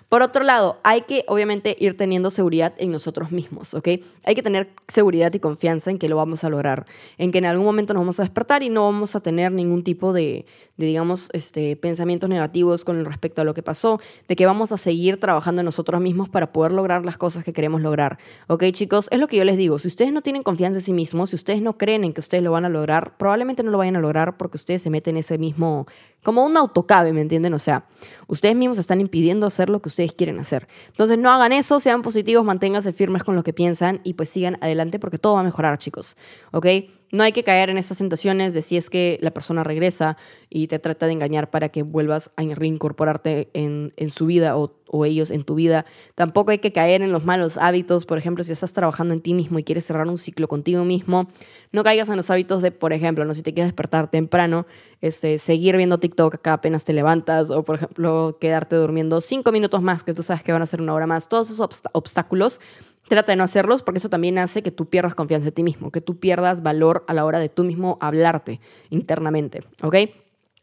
Por 0.09 0.21
otro 0.21 0.43
lado, 0.43 0.79
hay 0.83 1.01
que 1.01 1.23
obviamente 1.27 1.75
ir 1.79 1.95
teniendo 1.95 2.31
seguridad 2.31 2.73
en 2.77 2.91
nosotros 2.91 3.31
mismos, 3.31 3.73
¿ok? 3.73 3.87
Hay 4.25 4.35
que 4.35 4.43
tener 4.43 4.69
seguridad 4.87 5.33
y 5.33 5.39
confianza 5.39 5.91
en 5.91 5.99
que 5.99 6.09
lo 6.09 6.17
vamos 6.17 6.43
a 6.43 6.49
lograr, 6.49 6.85
en 7.17 7.31
que 7.31 7.37
en 7.37 7.45
algún 7.45 7.65
momento 7.65 7.93
nos 7.93 8.01
vamos 8.01 8.19
a 8.19 8.23
despertar 8.23 8.63
y 8.63 8.69
no 8.69 8.83
vamos 8.83 9.15
a 9.15 9.19
tener 9.19 9.51
ningún 9.51 9.83
tipo 9.83 10.13
de, 10.13 10.45
digamos, 10.77 11.29
este, 11.33 11.75
pensamientos 11.75 12.29
negativos 12.29 12.83
con 12.83 13.03
respecto 13.05 13.41
a 13.41 13.45
lo 13.45 13.53
que 13.53 13.63
pasó, 13.63 13.99
de 14.27 14.35
que 14.35 14.45
vamos 14.45 14.71
a 14.71 14.77
seguir 14.77 15.19
trabajando 15.19 15.61
en 15.61 15.65
nosotros 15.65 16.01
mismos 16.01 16.29
para 16.29 16.51
poder 16.51 16.71
lograr 16.71 17.05
las 17.05 17.17
cosas 17.17 17.43
que 17.43 17.53
queremos 17.53 17.81
lograr, 17.81 18.17
¿ok, 18.47 18.63
chicos? 18.71 19.07
Es 19.11 19.19
lo 19.19 19.27
que 19.27 19.37
yo 19.37 19.43
les 19.43 19.57
digo, 19.57 19.79
si 19.79 19.87
ustedes 19.87 20.11
no 20.11 20.21
tienen 20.21 20.43
confianza 20.43 20.79
en 20.79 20.83
sí 20.83 20.93
mismos, 20.93 21.29
si 21.29 21.35
ustedes 21.35 21.61
no 21.61 21.77
creen 21.77 22.03
en 22.03 22.13
que 22.13 22.21
ustedes 22.21 22.43
lo 22.43 22.51
van 22.51 22.65
a 22.65 22.69
lograr, 22.69 23.17
probablemente 23.17 23.63
no 23.63 23.71
lo 23.71 23.77
vayan 23.77 23.95
a 23.95 24.01
lograr 24.01 24.37
porque 24.37 24.57
ustedes 24.57 24.81
se 24.81 24.89
meten 24.89 25.07
en 25.07 25.19
ese 25.19 25.37
mismo 25.37 25.87
como 26.23 26.45
un 26.45 26.57
autocabe, 26.57 27.13
¿me 27.13 27.21
entienden? 27.21 27.53
O 27.53 27.59
sea, 27.59 27.85
ustedes 28.27 28.55
mismos 28.55 28.77
están 28.77 28.99
impidiendo 29.01 29.45
hacer 29.45 29.69
lo 29.69 29.81
que 29.81 29.89
ustedes 29.89 30.13
quieren 30.13 30.39
hacer. 30.39 30.67
Entonces, 30.87 31.17
no 31.17 31.29
hagan 31.29 31.53
eso, 31.53 31.79
sean 31.79 32.01
positivos, 32.01 32.43
manténganse 32.43 32.93
firmes 32.93 33.23
con 33.23 33.35
lo 33.35 33.43
que 33.43 33.53
piensan 33.53 34.01
y 34.03 34.13
pues 34.13 34.29
sigan 34.29 34.57
adelante 34.61 34.99
porque 34.99 35.17
todo 35.17 35.35
va 35.35 35.41
a 35.41 35.43
mejorar, 35.43 35.77
chicos. 35.77 36.17
¿Ok? 36.51 36.65
No 37.11 37.23
hay 37.23 37.31
que 37.31 37.43
caer 37.43 37.69
en 37.69 37.77
esas 37.77 37.99
tentaciones 37.99 38.53
de 38.53 38.61
si 38.61 38.75
es 38.75 38.89
que 38.89 39.17
la 39.21 39.31
persona 39.31 39.63
regresa 39.63 40.17
y 40.49 40.67
te 40.67 40.79
trata 40.79 41.05
de 41.05 41.13
engañar 41.13 41.49
para 41.49 41.69
que 41.69 41.83
vuelvas 41.83 42.31
a 42.35 42.43
reincorporarte 42.43 43.49
en, 43.53 43.93
en 43.95 44.09
su 44.09 44.25
vida 44.25 44.57
o, 44.57 44.75
o, 44.87 45.05
ellos 45.05 45.31
en 45.31 45.43
tu 45.43 45.55
vida. 45.55 45.85
Tampoco 46.15 46.51
hay 46.51 46.59
que 46.59 46.73
caer 46.73 47.01
en 47.01 47.11
los 47.11 47.23
malos 47.23 47.57
hábitos. 47.57 48.05
Por 48.05 48.17
ejemplo, 48.17 48.43
si 48.43 48.51
estás 48.51 48.73
trabajando 48.73 49.13
en 49.13 49.21
ti 49.21 49.33
mismo 49.33 49.59
y 49.59 49.63
quieres 49.63 49.85
cerrar 49.85 50.07
un 50.07 50.17
ciclo 50.17 50.47
contigo 50.47 50.83
mismo, 50.83 51.29
no 51.71 51.83
caigas 51.83 52.09
en 52.09 52.17
los 52.17 52.29
hábitos 52.29 52.61
de, 52.61 52.71
por 52.71 52.91
ejemplo, 52.91 53.23
no 53.23 53.33
si 53.33 53.41
te 53.41 53.53
quieres 53.53 53.69
despertar 53.69 54.09
temprano, 54.09 54.65
este, 55.01 55.39
seguir 55.39 55.77
viendo 55.77 55.99
TikTok 55.99 56.35
acá 56.35 56.53
apenas 56.53 56.83
te 56.83 56.93
levantas 56.93 57.51
o, 57.51 57.63
por 57.63 57.75
ejemplo, 57.75 58.37
quedarte 58.39 58.75
durmiendo 58.75 59.21
cinco 59.21 59.51
minutos 59.51 59.81
más, 59.81 60.03
que 60.03 60.13
tú 60.13 60.23
sabes 60.23 60.43
que 60.43 60.51
van 60.51 60.61
a 60.61 60.65
ser 60.65 60.81
una 60.81 60.93
hora 60.93 61.07
más. 61.07 61.29
Todos 61.29 61.51
esos 61.51 61.69
obstáculos 61.93 62.59
Trata 63.07 63.31
de 63.31 63.35
no 63.37 63.43
hacerlos 63.43 63.83
porque 63.83 63.99
eso 63.99 64.09
también 64.09 64.37
hace 64.37 64.61
que 64.61 64.71
tú 64.71 64.85
pierdas 64.85 65.15
confianza 65.15 65.47
en 65.47 65.53
ti 65.53 65.63
mismo, 65.63 65.91
que 65.91 66.01
tú 66.01 66.19
pierdas 66.19 66.61
valor 66.61 67.05
a 67.07 67.13
la 67.13 67.25
hora 67.25 67.39
de 67.39 67.49
tú 67.49 67.63
mismo 67.63 67.97
hablarte 68.01 68.59
internamente, 68.89 69.63
¿ok? 69.81 69.95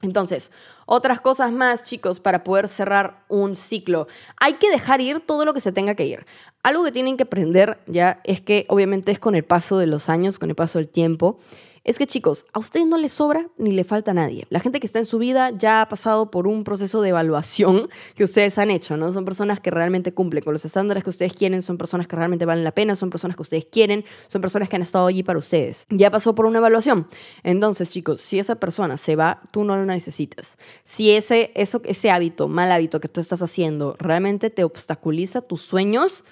Entonces, 0.03 0.51
otras 0.87 1.21
cosas 1.21 1.53
más, 1.53 1.85
chicos, 1.85 2.21
para 2.21 2.45
poder 2.45 2.69
cerrar 2.69 3.25
un 3.29 3.55
ciclo. 3.55 4.07
Hay 4.39 4.55
que 4.55 4.71
dejar 4.71 5.01
ir 5.01 5.21
todo 5.21 5.45
lo 5.45 5.55
que 5.55 5.61
se 5.61 5.73
tenga 5.73 5.95
que 5.95 6.07
ir. 6.07 6.27
Algo 6.63 6.85
que 6.85 6.93
tienen 6.93 7.17
que 7.17 7.23
aprender 7.23 7.79
ya 7.87 8.21
es 8.25 8.41
que 8.41 8.67
obviamente 8.69 9.13
es 9.13 9.19
con 9.19 9.35
el 9.35 9.45
paso 9.45 9.79
de 9.79 9.87
los 9.87 10.09
años, 10.09 10.39
con 10.39 10.51
el 10.51 10.57
paso 10.57 10.79
del 10.79 10.89
tiempo, 10.89 11.39
es 11.85 11.99
que 11.99 12.07
chicos, 12.07 12.47
a 12.53 12.59
ustedes 12.59 12.87
no 12.87 12.97
les 12.97 13.12
sobra 13.12 13.49
ni 13.59 13.71
le 13.71 13.85
falta 13.85 14.12
a 14.12 14.14
nadie. 14.14 14.47
La 14.49 14.59
gente 14.59 14.81
que 14.81 14.87
está 14.87 14.99
en 14.99 15.05
su 15.05 15.19
vida 15.19 15.50
ya 15.50 15.83
ha 15.83 15.88
pasado 15.88 16.31
por 16.31 16.47
un 16.47 16.64
proceso 16.64 17.03
de 17.03 17.11
evaluación 17.11 17.88
que 18.14 18.25
ustedes 18.25 18.57
han 18.59 18.71
hecho, 18.71 18.97
¿no? 18.97 19.12
Son 19.12 19.26
personas 19.26 19.61
que 19.61 19.71
realmente 19.71 20.14
cumplen 20.14 20.43
con 20.43 20.55
los 20.55 20.64
estándares 20.64 21.05
que 21.05 21.11
ustedes 21.11 21.35
quieren, 21.35 21.61
son 21.61 21.76
personas 21.76 22.07
que 22.07 22.17
realmente 22.17 22.47
valen 22.47 22.65
la 22.65 22.73
pena, 22.73 22.97
son 22.97 23.11
personas 23.11 23.37
que 23.37 23.43
ustedes 23.43 23.67
quieren, 23.67 24.04
son 24.28 24.41
personas 24.41 24.69
que 24.71 24.76
han 24.76 24.82
estado 24.82 25.06
allí 25.06 25.23
para 25.23 25.39
ustedes. 25.39 25.87
Ya 25.91 26.11
pasó 26.11 26.35
por 26.35 26.47
una 26.47 26.58
evaluación. 26.58 27.06
Entonces, 27.43 27.91
chicos, 27.91 28.23
si 28.23 28.39
esa 28.39 28.54
persona 28.54 28.97
se 28.97 29.15
va, 29.15 29.43
tú 29.50 29.65
no 29.65 29.76
lo 29.76 29.85
necesitas. 29.85 30.56
Si 30.85 31.11
ese, 31.11 31.52
eso, 31.54 31.82
ese 31.85 32.11
hábito, 32.11 32.49
mal 32.49 32.73
hábito 32.73 32.99
que 32.99 33.08
tú 33.08 33.21
estás 33.21 33.43
haciendo, 33.43 33.97
realmente 33.99 34.49
te 34.49 34.65
obstaculiza 34.65 35.43
tus 35.43 35.61
sueños, 35.61 36.25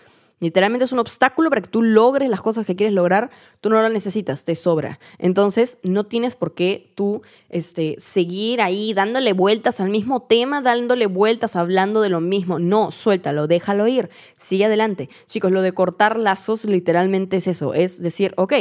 Literalmente 0.43 0.87
es 0.87 0.91
un 0.91 0.99
obstáculo 0.99 1.51
para 1.51 1.63
que 1.63 1.69
tú 1.69 1.83
logres 1.83 2.29
las 2.29 2.43
cosas 2.43 2.67
que 2.67 2.75
quieres 2.75 2.93
lograr. 2.93 3.31
Tú 3.61 3.71
no 3.71 3.81
lo 3.81 3.89
necesitas, 3.89 4.45
te 4.45 4.57
sobra. 4.57 4.99
Entonces, 5.19 5.79
no 5.85 6.03
tienes 6.03 6.35
por 6.35 6.53
qué 6.53 6.91
tú 6.97 7.23
este, 7.49 7.95
seguir 8.01 8.61
ahí 8.61 8.93
dándole 8.93 9.35
vueltas 9.35 9.81
al 9.81 9.91
mismo 9.91 10.23
tema, 10.23 10.61
dándole 10.61 11.07
vueltas, 11.07 11.55
hablando 11.55 12.01
de 12.01 12.09
lo 12.09 12.21
mismo. 12.21 12.59
No, 12.59 12.91
suéltalo, 12.91 13.47
déjalo 13.47 13.87
ir. 13.87 14.11
Sigue 14.35 14.65
adelante. 14.65 15.09
Chicos, 15.29 15.53
lo 15.53 15.63
de 15.63 15.75
cortar 15.75 16.19
lazos 16.19 16.65
literalmente 16.65 17.37
es 17.37 17.47
eso. 17.47 17.73
Es 17.73 18.03
decir, 18.03 18.35
ok, 18.37 18.53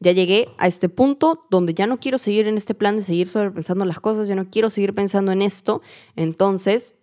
ya 0.00 0.10
llegué 0.10 0.48
a 0.58 0.66
este 0.66 0.88
punto 0.88 1.46
donde 1.48 1.74
ya 1.74 1.86
no 1.86 2.00
quiero 2.00 2.18
seguir 2.18 2.48
en 2.48 2.56
este 2.56 2.74
plan 2.74 2.96
de 2.96 3.02
seguir 3.02 3.28
sobrepensando 3.28 3.84
las 3.84 4.00
cosas, 4.00 4.26
ya 4.26 4.34
no 4.34 4.50
quiero 4.50 4.68
seguir 4.68 4.96
pensando 4.96 5.30
en 5.30 5.42
esto. 5.42 5.80
Entonces, 6.16 6.96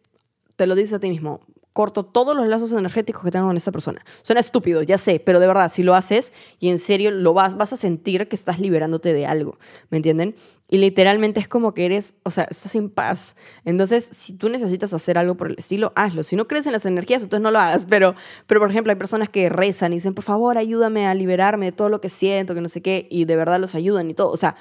te 0.57 0.67
lo 0.67 0.75
dices 0.75 0.95
a 0.95 0.99
ti 0.99 1.09
mismo, 1.09 1.39
corto 1.79 2.03
todos 2.03 2.35
los 2.35 2.45
lazos 2.45 2.73
energéticos 2.73 3.23
que 3.23 3.31
tengo 3.31 3.47
con 3.47 3.55
esa 3.55 3.71
persona. 3.71 4.03
Suena 4.21 4.41
estúpido, 4.41 4.83
ya 4.83 4.97
sé, 4.97 5.21
pero 5.21 5.39
de 5.39 5.47
verdad, 5.47 5.71
si 5.71 5.81
lo 5.81 5.95
haces 5.95 6.33
y 6.59 6.67
en 6.67 6.77
serio 6.77 7.09
lo 7.09 7.33
vas, 7.33 7.55
vas 7.55 7.71
a 7.71 7.77
sentir 7.77 8.27
que 8.27 8.35
estás 8.35 8.59
liberándote 8.59 9.13
de 9.13 9.25
algo, 9.25 9.57
¿me 9.89 9.95
entienden? 9.95 10.35
Y 10.67 10.79
literalmente 10.79 11.39
es 11.39 11.47
como 11.47 11.73
que 11.73 11.85
eres, 11.85 12.17
o 12.23 12.31
sea, 12.31 12.43
estás 12.49 12.75
en 12.75 12.89
paz. 12.89 13.37
Entonces, 13.63 14.09
si 14.11 14.33
tú 14.33 14.49
necesitas 14.49 14.93
hacer 14.93 15.17
algo 15.17 15.37
por 15.37 15.47
el 15.47 15.55
estilo, 15.57 15.93
hazlo. 15.95 16.23
Si 16.23 16.35
no 16.35 16.49
crees 16.49 16.65
en 16.65 16.73
las 16.73 16.85
energías, 16.85 17.23
entonces 17.23 17.41
no 17.41 17.49
lo 17.49 17.59
hagas. 17.59 17.85
Pero, 17.89 18.13
pero 18.45 18.59
por 18.59 18.69
ejemplo, 18.69 18.91
hay 18.91 18.97
personas 18.97 19.29
que 19.29 19.47
rezan 19.47 19.93
y 19.93 19.95
dicen, 19.95 20.13
por 20.13 20.25
favor, 20.25 20.57
ayúdame 20.57 21.07
a 21.07 21.13
liberarme 21.13 21.67
de 21.67 21.71
todo 21.71 21.87
lo 21.87 22.01
que 22.01 22.09
siento, 22.09 22.55
que 22.55 22.61
no 22.61 22.67
sé 22.67 22.81
qué, 22.81 23.07
y 23.09 23.23
de 23.23 23.37
verdad 23.37 23.57
los 23.57 23.73
ayudan 23.73 24.09
y 24.09 24.13
todo. 24.13 24.31
O 24.31 24.37
sea, 24.37 24.57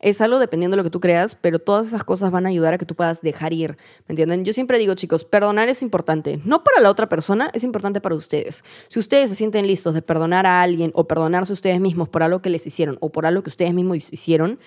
es 0.00 0.20
algo 0.20 0.38
dependiendo 0.38 0.76
de 0.76 0.78
lo 0.78 0.84
que 0.84 0.90
tú 0.90 1.00
creas, 1.00 1.34
pero 1.34 1.58
todas 1.58 1.88
esas 1.88 2.04
cosas 2.04 2.30
van 2.30 2.46
a 2.46 2.48
ayudar 2.50 2.74
a 2.74 2.78
que 2.78 2.86
tú 2.86 2.94
puedas 2.94 3.20
dejar 3.20 3.52
ir, 3.52 3.76
¿me 4.06 4.12
entienden? 4.12 4.44
Yo 4.44 4.52
siempre 4.52 4.78
digo, 4.78 4.94
chicos, 4.94 5.24
perdonar 5.24 5.68
es 5.68 5.82
importante, 5.82 6.40
no 6.44 6.62
para 6.62 6.80
la 6.80 6.90
otra 6.90 7.08
persona, 7.08 7.50
es 7.52 7.64
importante 7.64 8.00
para 8.00 8.14
ustedes. 8.14 8.64
Si 8.88 8.98
ustedes 8.98 9.30
se 9.30 9.36
sienten 9.36 9.66
listos 9.66 9.94
de 9.94 10.02
perdonar 10.02 10.46
a 10.46 10.62
alguien 10.62 10.92
o 10.94 11.08
perdonarse 11.08 11.52
ustedes 11.52 11.80
mismos 11.80 12.08
por 12.08 12.22
algo 12.22 12.40
que 12.40 12.50
les 12.50 12.66
hicieron 12.66 12.96
o 13.00 13.10
por 13.10 13.26
algo 13.26 13.42
que 13.42 13.50
ustedes 13.50 13.74
mismos 13.74 14.12
hicieron, 14.12 14.58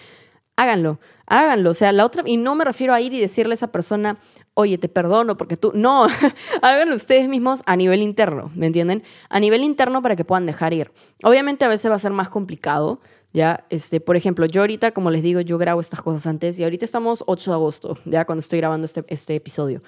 háganlo, 0.56 1.00
háganlo. 1.32 1.70
O 1.70 1.74
sea, 1.74 1.92
la 1.92 2.06
otra, 2.06 2.24
y 2.26 2.38
no 2.38 2.56
me 2.56 2.66
refiero 2.66 2.94
a 2.94 3.02
ir 3.02 3.14
y 3.14 3.20
decirle 3.20 3.54
a 3.54 3.56
esa 3.56 3.72
persona, 3.72 4.18
oye, 4.54 4.78
te 4.78 4.90
perdono 4.90 5.38
porque 5.38 5.58
tú, 5.58 5.72
no, 5.74 6.08
háganlo 6.62 6.96
ustedes 6.96 7.28
mismos 7.30 7.62
a 7.66 7.76
nivel 7.76 8.02
interno, 8.02 8.52
¿me 8.54 8.68
entienden? 8.68 9.04
A 9.30 9.40
nivel 9.40 9.64
interno 9.64 10.02
para 10.02 10.16
que 10.16 10.26
puedan 10.26 10.46
dejar 10.46 10.74
ir. 10.74 10.92
Obviamente 11.24 11.64
a 11.66 11.70
veces 11.70 11.90
va 11.90 11.96
a 11.96 12.00
ser 12.00 12.12
más 12.12 12.30
complicado, 12.30 13.00
¿ya? 13.34 13.66
Este, 13.70 14.02
por 14.02 14.18
ejemplo, 14.18 14.46
yo 14.46 14.62
ahorita, 14.62 14.92
como 14.92 15.10
les 15.10 15.24
digo, 15.24 15.40
yo 15.40 15.58
grabo 15.58 15.80
estas 15.80 16.02
cosas 16.02 16.28
antes 16.28 16.60
y 16.60 16.64
ahorita 16.64 16.84
estamos 16.84 17.24
8 17.28 17.52
de 17.52 17.56
agosto, 17.56 17.98
ya 18.06 18.26
cuando 18.26 18.42
estoy 18.42 18.60
grabando 18.60 18.86
este, 18.86 19.06
este 19.08 19.36
episodio. 19.36 19.82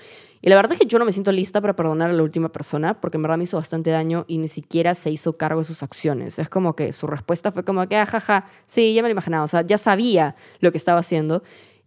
Y 0.46 0.50
la 0.50 0.58
verdad 0.58 0.74
es 0.74 0.80
que 0.80 0.86
yo 0.86 1.00
no 1.00 1.06
me 1.06 1.14
siento 1.14 1.32
lista 1.32 1.62
para 1.62 1.74
perdonar 1.74 2.10
a 2.10 2.14
la 2.14 2.22
última 2.22 2.50
persona 2.50 3.00
porque 3.00 3.16
en 3.16 3.24
verdad 3.24 3.38
me 3.38 3.46
hizo 3.46 3.56
bastante 3.56 3.92
daño 3.92 4.26
y 4.28 4.40
ni 4.40 4.50
siquiera 4.50 4.94
se 4.94 5.10
hizo 5.10 5.38
cargo 5.38 5.62
de 5.62 5.64
sus 5.64 5.84
acciones. 5.84 6.38
Es 6.38 6.50
como 6.50 6.76
que 6.76 6.92
su 6.92 7.08
respuesta 7.08 7.50
fue 7.54 7.64
como 7.64 7.88
que, 7.88 7.96
ah, 7.96 8.46
sí, 8.66 8.94
ya 8.94 9.02
me 9.02 9.08
lo 9.08 9.14
imaginaba, 9.14 9.46
o 9.46 9.48
sea, 9.48 9.62
ya 9.62 9.78
sabía 9.78 10.36
lo 10.60 10.72
que 10.74 10.78
estaba 10.78 11.00
haciendo. 11.00 11.33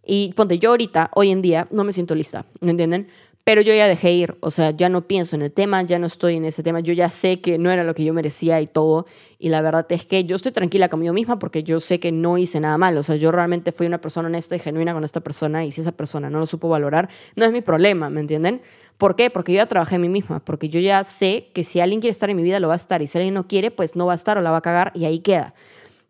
Y 0.05 0.33
ponte, 0.33 0.57
yo 0.57 0.71
ahorita, 0.71 1.11
hoy 1.15 1.31
en 1.31 1.41
día, 1.41 1.67
no 1.71 1.83
me 1.83 1.93
siento 1.93 2.15
lista, 2.15 2.45
¿me 2.61 2.71
entienden? 2.71 3.07
pero 3.47 3.61
yo 3.61 3.73
ya 3.73 3.87
dejé 3.87 4.11
ir, 4.11 4.35
o 4.41 4.51
sea, 4.51 4.71
ya 4.71 4.89
no 4.89 5.07
pienso 5.07 5.37
en 5.37 5.41
el 5.41 5.53
tema, 5.53 5.81
ya 5.81 5.99
no 5.99 6.07
estoy 6.07 6.35
en 6.35 6.43
ese 6.43 6.63
tema, 6.63 6.81
yo 6.81 6.91
ya 6.91 7.09
sé 7.09 7.39
que 7.39 7.57
no 7.57 7.71
era 7.71 7.85
lo 7.85 7.95
que 7.95 8.03
yo 8.03 8.13
merecía 8.13 8.59
y 8.59 8.67
todo, 8.67 9.05
y 9.39 9.47
la 9.47 9.61
verdad 9.61 9.85
es 9.87 10.05
que 10.05 10.25
yo 10.25 10.35
estoy 10.35 10.51
tranquila 10.51 10.89
conmigo 10.89 11.13
misma 11.13 11.39
porque 11.39 11.63
yo 11.63 11.79
sé 11.79 12.01
que 12.01 12.11
no 12.11 12.37
hice 12.37 12.59
nada 12.59 12.77
mal, 12.77 12.97
o 12.97 13.03
sea, 13.03 13.15
yo 13.15 13.31
realmente 13.31 13.71
fui 13.71 13.87
una 13.87 14.01
persona 14.01 14.27
honesta 14.27 14.57
y 14.57 14.59
genuina 14.59 14.93
con 14.93 15.05
esta 15.05 15.21
persona 15.21 15.63
y 15.63 15.71
si 15.71 15.79
esa 15.79 15.93
persona 15.93 16.29
no 16.29 16.39
lo 16.39 16.45
supo 16.45 16.67
valorar, 16.67 17.07
no 17.37 17.45
es 17.45 17.53
mi 17.53 17.61
problema, 17.61 18.09
¿me 18.09 18.19
entienden? 18.19 18.61
¿Por 18.97 19.15
qué? 19.15 19.29
Porque 19.29 19.53
yo 19.53 19.59
ya 19.59 19.65
trabajé 19.65 19.95
en 19.95 20.01
mí 20.01 20.09
misma, 20.09 20.43
porque 20.43 20.67
yo 20.67 20.81
ya 20.81 21.01
sé 21.05 21.47
que 21.53 21.63
si 21.63 21.79
alguien 21.79 22.01
quiere 22.01 22.11
estar 22.11 22.29
en 22.29 22.35
mi 22.35 22.43
vida, 22.43 22.59
lo 22.59 22.67
va 22.67 22.73
a 22.73 22.75
estar, 22.75 23.01
y 23.01 23.07
si 23.07 23.17
alguien 23.17 23.33
no 23.33 23.47
quiere, 23.47 23.71
pues 23.71 23.95
no 23.95 24.07
va 24.07 24.11
a 24.11 24.17
estar 24.17 24.37
o 24.37 24.41
la 24.41 24.51
va 24.51 24.57
a 24.57 24.61
cagar 24.61 24.91
y 24.93 25.05
ahí 25.05 25.19
queda. 25.19 25.53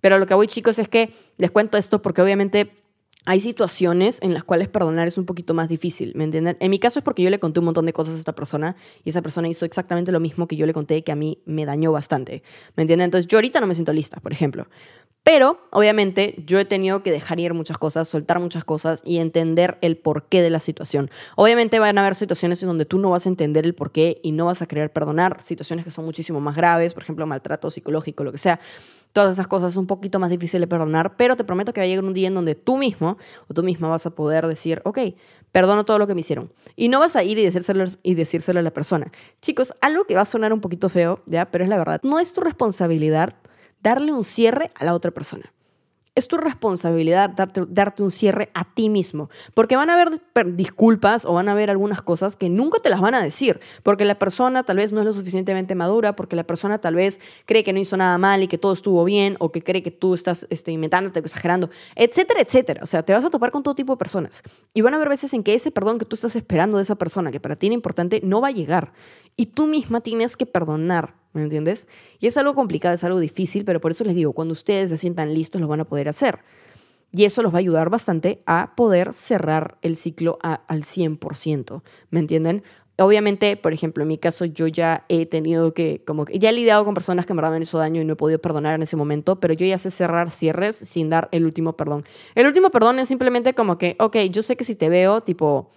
Pero 0.01 0.17
lo 0.17 0.25
que 0.25 0.33
voy, 0.33 0.47
chicos, 0.47 0.79
es 0.79 0.89
que 0.89 1.11
les 1.37 1.51
cuento 1.51 1.77
esto 1.77 2.01
porque 2.01 2.23
obviamente 2.23 2.71
hay 3.27 3.41
situaciones 3.41 4.19
en 4.21 4.33
las 4.33 4.45
cuales 4.45 4.69
perdonar 4.69 5.05
es 5.05 5.17
un 5.17 5.25
poquito 5.25 5.53
más 5.53 5.67
difícil, 5.67 6.13
¿me 6.15 6.23
entienden? 6.23 6.55
En 6.61 6.71
mi 6.71 6.79
caso 6.79 6.99
es 6.99 7.03
porque 7.03 7.23
yo 7.23 7.29
le 7.29 7.39
conté 7.39 7.59
un 7.59 7.65
montón 7.65 7.85
de 7.85 7.91
cosas 7.91 8.15
a 8.15 8.17
esta 8.17 8.33
persona 8.33 8.77
y 9.03 9.09
esa 9.09 9.21
persona 9.21 9.49
hizo 9.49 9.65
exactamente 9.65 10.13
lo 10.13 10.21
mismo 10.21 10.47
que 10.47 10.55
yo 10.55 10.65
le 10.65 10.71
conté 10.73 11.03
que 11.03 11.11
a 11.11 11.15
mí 11.17 11.39
me 11.45 11.65
dañó 11.65 11.91
bastante, 11.91 12.41
¿me 12.77 12.83
entienden? 12.83 13.03
Entonces 13.03 13.27
yo 13.27 13.37
ahorita 13.37 13.59
no 13.59 13.67
me 13.67 13.75
siento 13.75 13.91
lista, 13.91 14.21
por 14.21 14.31
ejemplo. 14.31 14.67
Pero, 15.23 15.59
obviamente, 15.71 16.41
yo 16.45 16.57
he 16.57 16.63
tenido 16.63 17.03
que 17.03 17.11
dejar 17.11 17.41
ir 17.41 17.53
muchas 17.53 17.77
cosas, 17.77 18.07
soltar 18.07 18.39
muchas 18.39 18.63
cosas 18.63 19.01
y 19.03 19.17
entender 19.17 19.77
el 19.81 19.97
porqué 19.97 20.41
de 20.41 20.49
la 20.49 20.61
situación. 20.61 21.09
Obviamente 21.35 21.79
van 21.79 21.97
a 21.97 22.01
haber 22.01 22.15
situaciones 22.15 22.63
en 22.63 22.69
donde 22.69 22.85
tú 22.85 22.97
no 22.97 23.09
vas 23.09 23.25
a 23.25 23.29
entender 23.29 23.65
el 23.65 23.75
porqué 23.75 24.21
y 24.23 24.31
no 24.31 24.45
vas 24.45 24.61
a 24.61 24.67
querer 24.67 24.93
perdonar, 24.93 25.41
situaciones 25.41 25.83
que 25.83 25.91
son 25.91 26.05
muchísimo 26.05 26.39
más 26.39 26.55
graves, 26.55 26.93
por 26.93 27.03
ejemplo, 27.03 27.27
maltrato 27.27 27.69
psicológico, 27.69 28.23
lo 28.23 28.31
que 28.31 28.37
sea. 28.37 28.61
Todas 29.17 29.33
esas 29.33 29.47
cosas 29.47 29.73
son 29.73 29.81
un 29.81 29.87
poquito 29.87 30.19
más 30.19 30.29
difíciles 30.29 30.61
de 30.61 30.67
perdonar, 30.67 31.15
pero 31.15 31.35
te 31.35 31.43
prometo 31.43 31.73
que 31.73 31.81
va 31.81 31.85
a 31.85 31.87
llegar 31.87 32.05
un 32.05 32.13
día 32.13 32.27
en 32.27 32.35
donde 32.35 32.53
tú 32.53 32.77
mismo 32.77 33.17
o 33.47 33.53
tú 33.55 33.63
misma 33.63 33.87
vas 33.87 34.05
a 34.05 34.11
poder 34.11 34.45
decir, 34.45 34.79
ok, 34.85 34.99
perdono 35.51 35.85
todo 35.85 35.97
lo 35.97 36.05
que 36.05 36.13
me 36.13 36.19
hicieron. 36.19 36.53
Y 36.75 36.87
no 36.87 36.99
vas 36.99 37.15
a 37.15 37.23
ir 37.23 37.39
y 37.39 37.43
decírselo, 37.43 37.85
y 38.03 38.13
decírselo 38.13 38.59
a 38.59 38.61
la 38.61 38.69
persona. 38.69 39.11
Chicos, 39.41 39.73
algo 39.81 40.05
que 40.05 40.13
va 40.13 40.21
a 40.21 40.25
sonar 40.25 40.53
un 40.53 40.61
poquito 40.61 40.87
feo, 40.87 41.23
¿ya? 41.25 41.49
Pero 41.49 41.63
es 41.63 41.69
la 41.71 41.77
verdad. 41.77 41.99
No 42.03 42.19
es 42.19 42.31
tu 42.31 42.41
responsabilidad 42.41 43.33
darle 43.81 44.13
un 44.13 44.23
cierre 44.23 44.69
a 44.75 44.85
la 44.85 44.93
otra 44.93 45.09
persona. 45.09 45.51
Es 46.17 46.27
tu 46.27 46.37
responsabilidad 46.37 47.29
darte, 47.29 48.01
un 48.01 48.09
cierre 48.09 48.49
a 48.55 48.73
ti 48.73 48.89
mismo, 48.89 49.29
porque 49.53 49.75
van 49.75 49.91
a 49.91 49.93
haber 49.93 50.19
disculpas 50.55 51.25
o 51.25 51.33
van 51.33 51.47
a 51.47 51.51
haber 51.51 51.69
algunas 51.69 52.01
cosas 52.01 52.35
que 52.35 52.49
nunca 52.49 52.79
te 52.79 52.89
las 52.89 53.01
van 53.01 53.13
a 53.13 53.21
decir, 53.21 53.59
porque 53.83 54.03
la 54.03 54.17
persona 54.17 54.63
tal 54.63 54.77
vez 54.77 54.91
no 54.91 55.01
es 55.01 55.05
lo 55.05 55.13
suficientemente 55.13 55.75
madura, 55.75 56.15
porque 56.15 56.35
la 56.35 56.43
persona 56.43 56.79
tal 56.79 56.95
vez 56.95 57.19
cree 57.45 57.63
que 57.63 57.71
no 57.71 57.77
hizo 57.77 57.97
nada 57.97 58.17
mal 58.17 58.41
y 58.41 58.47
que 58.47 58.57
todo 58.57 58.73
estuvo 58.73 59.03
bien, 59.03 59.35
o 59.37 59.51
que 59.51 59.61
cree 59.61 59.83
que 59.83 59.91
tú 59.91 60.15
estás 60.15 60.47
este, 60.49 60.71
inventándote, 60.71 61.19
exagerando, 61.19 61.69
etcétera, 61.95 62.41
etcétera. 62.41 62.79
O 62.81 62.87
sea, 62.87 63.03
te 63.03 63.13
vas 63.13 63.23
a 63.23 63.29
topar 63.29 63.51
con 63.51 63.61
todo 63.61 63.75
tipo 63.75 63.93
de 63.93 63.97
personas. 63.97 64.41
Y 64.73 64.81
van 64.81 64.95
a 64.95 64.97
haber 64.97 65.09
veces 65.09 65.35
en 65.35 65.43
que 65.43 65.53
ese 65.53 65.69
perdón 65.69 65.99
que 65.99 66.05
tú 66.05 66.15
estás 66.15 66.35
esperando 66.35 66.77
de 66.77 66.81
esa 66.81 66.95
persona, 66.95 67.29
que 67.29 67.39
para 67.39 67.57
ti 67.57 67.67
era 67.67 67.75
importante, 67.75 68.21
no 68.23 68.41
va 68.41 68.47
a 68.47 68.51
llegar. 68.51 68.91
Y 69.35 69.45
tú 69.45 69.67
misma 69.67 70.01
tienes 70.01 70.35
que 70.35 70.47
perdonar 70.47 71.13
¿me 71.37 71.43
entiendes? 71.43 71.87
Y 72.19 72.25
es 72.25 72.35
algo 72.35 72.55
complicado, 72.55 72.95
es 72.95 73.03
algo 73.03 73.19
difícil, 73.19 73.63
pero 73.63 73.79
por 73.79 73.91
eso 73.91 74.03
les 74.03 74.15
digo, 74.15 74.33
cuando 74.33 74.53
ustedes 74.53 74.89
se 74.89 74.97
sientan 74.97 75.33
listos 75.33 75.61
lo 75.61 75.67
van 75.67 75.79
a 75.79 75.85
poder 75.85 76.09
hacer. 76.09 76.39
Y 77.11 77.25
eso 77.25 77.41
los 77.41 77.53
va 77.53 77.57
a 77.57 77.59
ayudar 77.59 77.89
bastante 77.89 78.41
a 78.47 78.73
poder 78.75 79.13
cerrar 79.13 79.77
el 79.81 79.95
ciclo 79.95 80.39
al 80.41 80.83
100%, 80.83 81.83
¿me 82.09 82.19
entienden? 82.19 82.63
Obviamente, 82.99 83.55
por 83.55 83.71
ejemplo, 83.71 84.01
en 84.01 84.07
mi 84.07 84.17
caso 84.17 84.45
yo 84.45 84.65
ya 84.65 85.05
he 85.07 85.27
tenido 85.27 85.75
que, 85.75 86.03
como 86.05 86.25
que 86.25 86.39
ya 86.39 86.49
he 86.49 86.53
lidiado 86.53 86.83
con 86.83 86.95
personas 86.95 87.27
que 87.27 87.35
me 87.35 87.45
han 87.45 87.61
hecho 87.61 87.77
daño 87.77 88.01
y 88.01 88.05
no 88.05 88.13
he 88.13 88.15
podido 88.15 88.39
perdonar 88.39 88.73
en 88.73 88.81
ese 88.81 88.95
momento, 88.95 89.39
pero 89.39 89.53
yo 89.53 89.67
ya 89.67 89.77
sé 89.77 89.91
cerrar 89.91 90.31
cierres 90.31 90.75
sin 90.75 91.11
dar 91.11 91.29
el 91.31 91.45
último 91.45 91.73
perdón. 91.73 92.03
El 92.33 92.47
último 92.47 92.71
perdón 92.71 92.97
es 92.97 93.07
simplemente 93.07 93.53
como 93.53 93.77
que, 93.77 93.95
ok, 93.99 94.17
yo 94.31 94.41
sé 94.41 94.57
que 94.57 94.63
si 94.63 94.75
te 94.75 94.89
veo, 94.89 95.21
tipo, 95.21 95.69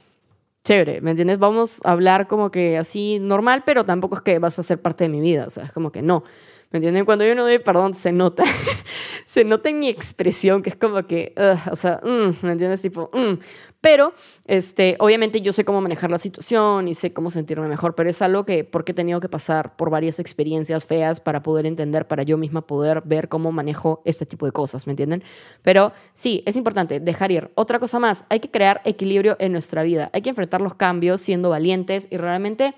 chévere, 0.65 1.01
¿me 1.01 1.11
entiendes? 1.11 1.39
Vamos 1.39 1.81
a 1.85 1.93
hablar 1.93 2.27
como 2.29 2.51
que 2.51 2.79
así 2.79 3.19
normal, 3.21 3.63
pero 3.65 3.85
tampoco 3.85 4.17
es 4.17 4.23
que 4.23 4.39
vas 4.39 4.59
a 4.59 4.63
ser 4.63 4.81
parte 4.81 5.05
de 5.05 5.11
mi 5.11 5.21
vida, 5.21 5.47
o 5.47 5.51
sea, 5.51 5.65
es 5.65 5.73
como 5.73 5.91
que 5.93 6.03
no. 6.03 6.25
¿Me 6.71 6.77
entienden? 6.77 7.05
Cuando 7.05 7.25
yo 7.27 7.35
no 7.35 7.43
doy 7.43 7.59
perdón, 7.59 7.95
se 7.95 8.13
nota. 8.13 8.45
se 9.27 9.45
nota 9.45 9.69
en 9.71 9.81
mi 9.81 9.89
expresión, 9.89 10.63
que 10.63 10.71
es 10.71 10.77
como 10.77 11.05
que, 11.07 11.35
o 11.71 11.77
sea, 11.77 12.01
mm, 12.03 12.47
¿me 12.47 12.53
entiendes? 12.53 12.81
Tipo, 12.81 13.11
mm. 13.13 13.41
Pero, 13.81 14.13
este, 14.47 14.97
obviamente 14.99 15.41
yo 15.41 15.53
sé 15.53 15.65
cómo 15.65 15.81
manejar 15.81 16.11
la 16.11 16.19
situación 16.19 16.87
y 16.87 16.95
sé 16.95 17.13
cómo 17.13 17.31
sentirme 17.31 17.67
mejor, 17.67 17.95
pero 17.95 18.11
es 18.11 18.21
algo 18.21 18.45
que, 18.45 18.63
porque 18.63 18.93
he 18.93 18.95
tenido 18.95 19.21
que 19.21 19.29
pasar 19.29 19.77
por 19.77 19.89
varias 19.89 20.19
experiencias 20.19 20.87
feas 20.87 21.19
para 21.19 21.43
poder 21.43 21.65
entender, 21.65 22.07
para 22.07 22.23
yo 22.23 22.37
misma 22.37 22.67
poder 22.67 23.03
ver 23.07 23.29
cómo 23.29 23.53
manejo 23.53 24.03
este 24.05 24.27
tipo 24.27 24.45
de 24.45 24.53
cosas, 24.53 24.87
¿me 24.87 24.93
entienden? 24.93 25.25
Pero 25.63 25.93
sí, 26.13 26.43
es 26.47 26.57
importante 26.57 27.01
dejar 27.01 27.33
ir. 27.33 27.51
Otra 27.55 27.79
cosa 27.79 27.99
más, 27.99 28.27
hay 28.29 28.41
que 28.41 28.51
crear 28.51 28.83
equilibrio 28.85 29.37
en 29.41 29.53
nuestra 29.53 29.83
vida. 29.83 30.11
Hay 30.13 30.21
que 30.21 30.31
enfrentar 30.31 30.61
los 30.61 30.75
cambios 30.75 31.23
siendo 31.23 31.51
valientes 31.51 32.07
y 32.11 32.19
realmente 32.19 32.75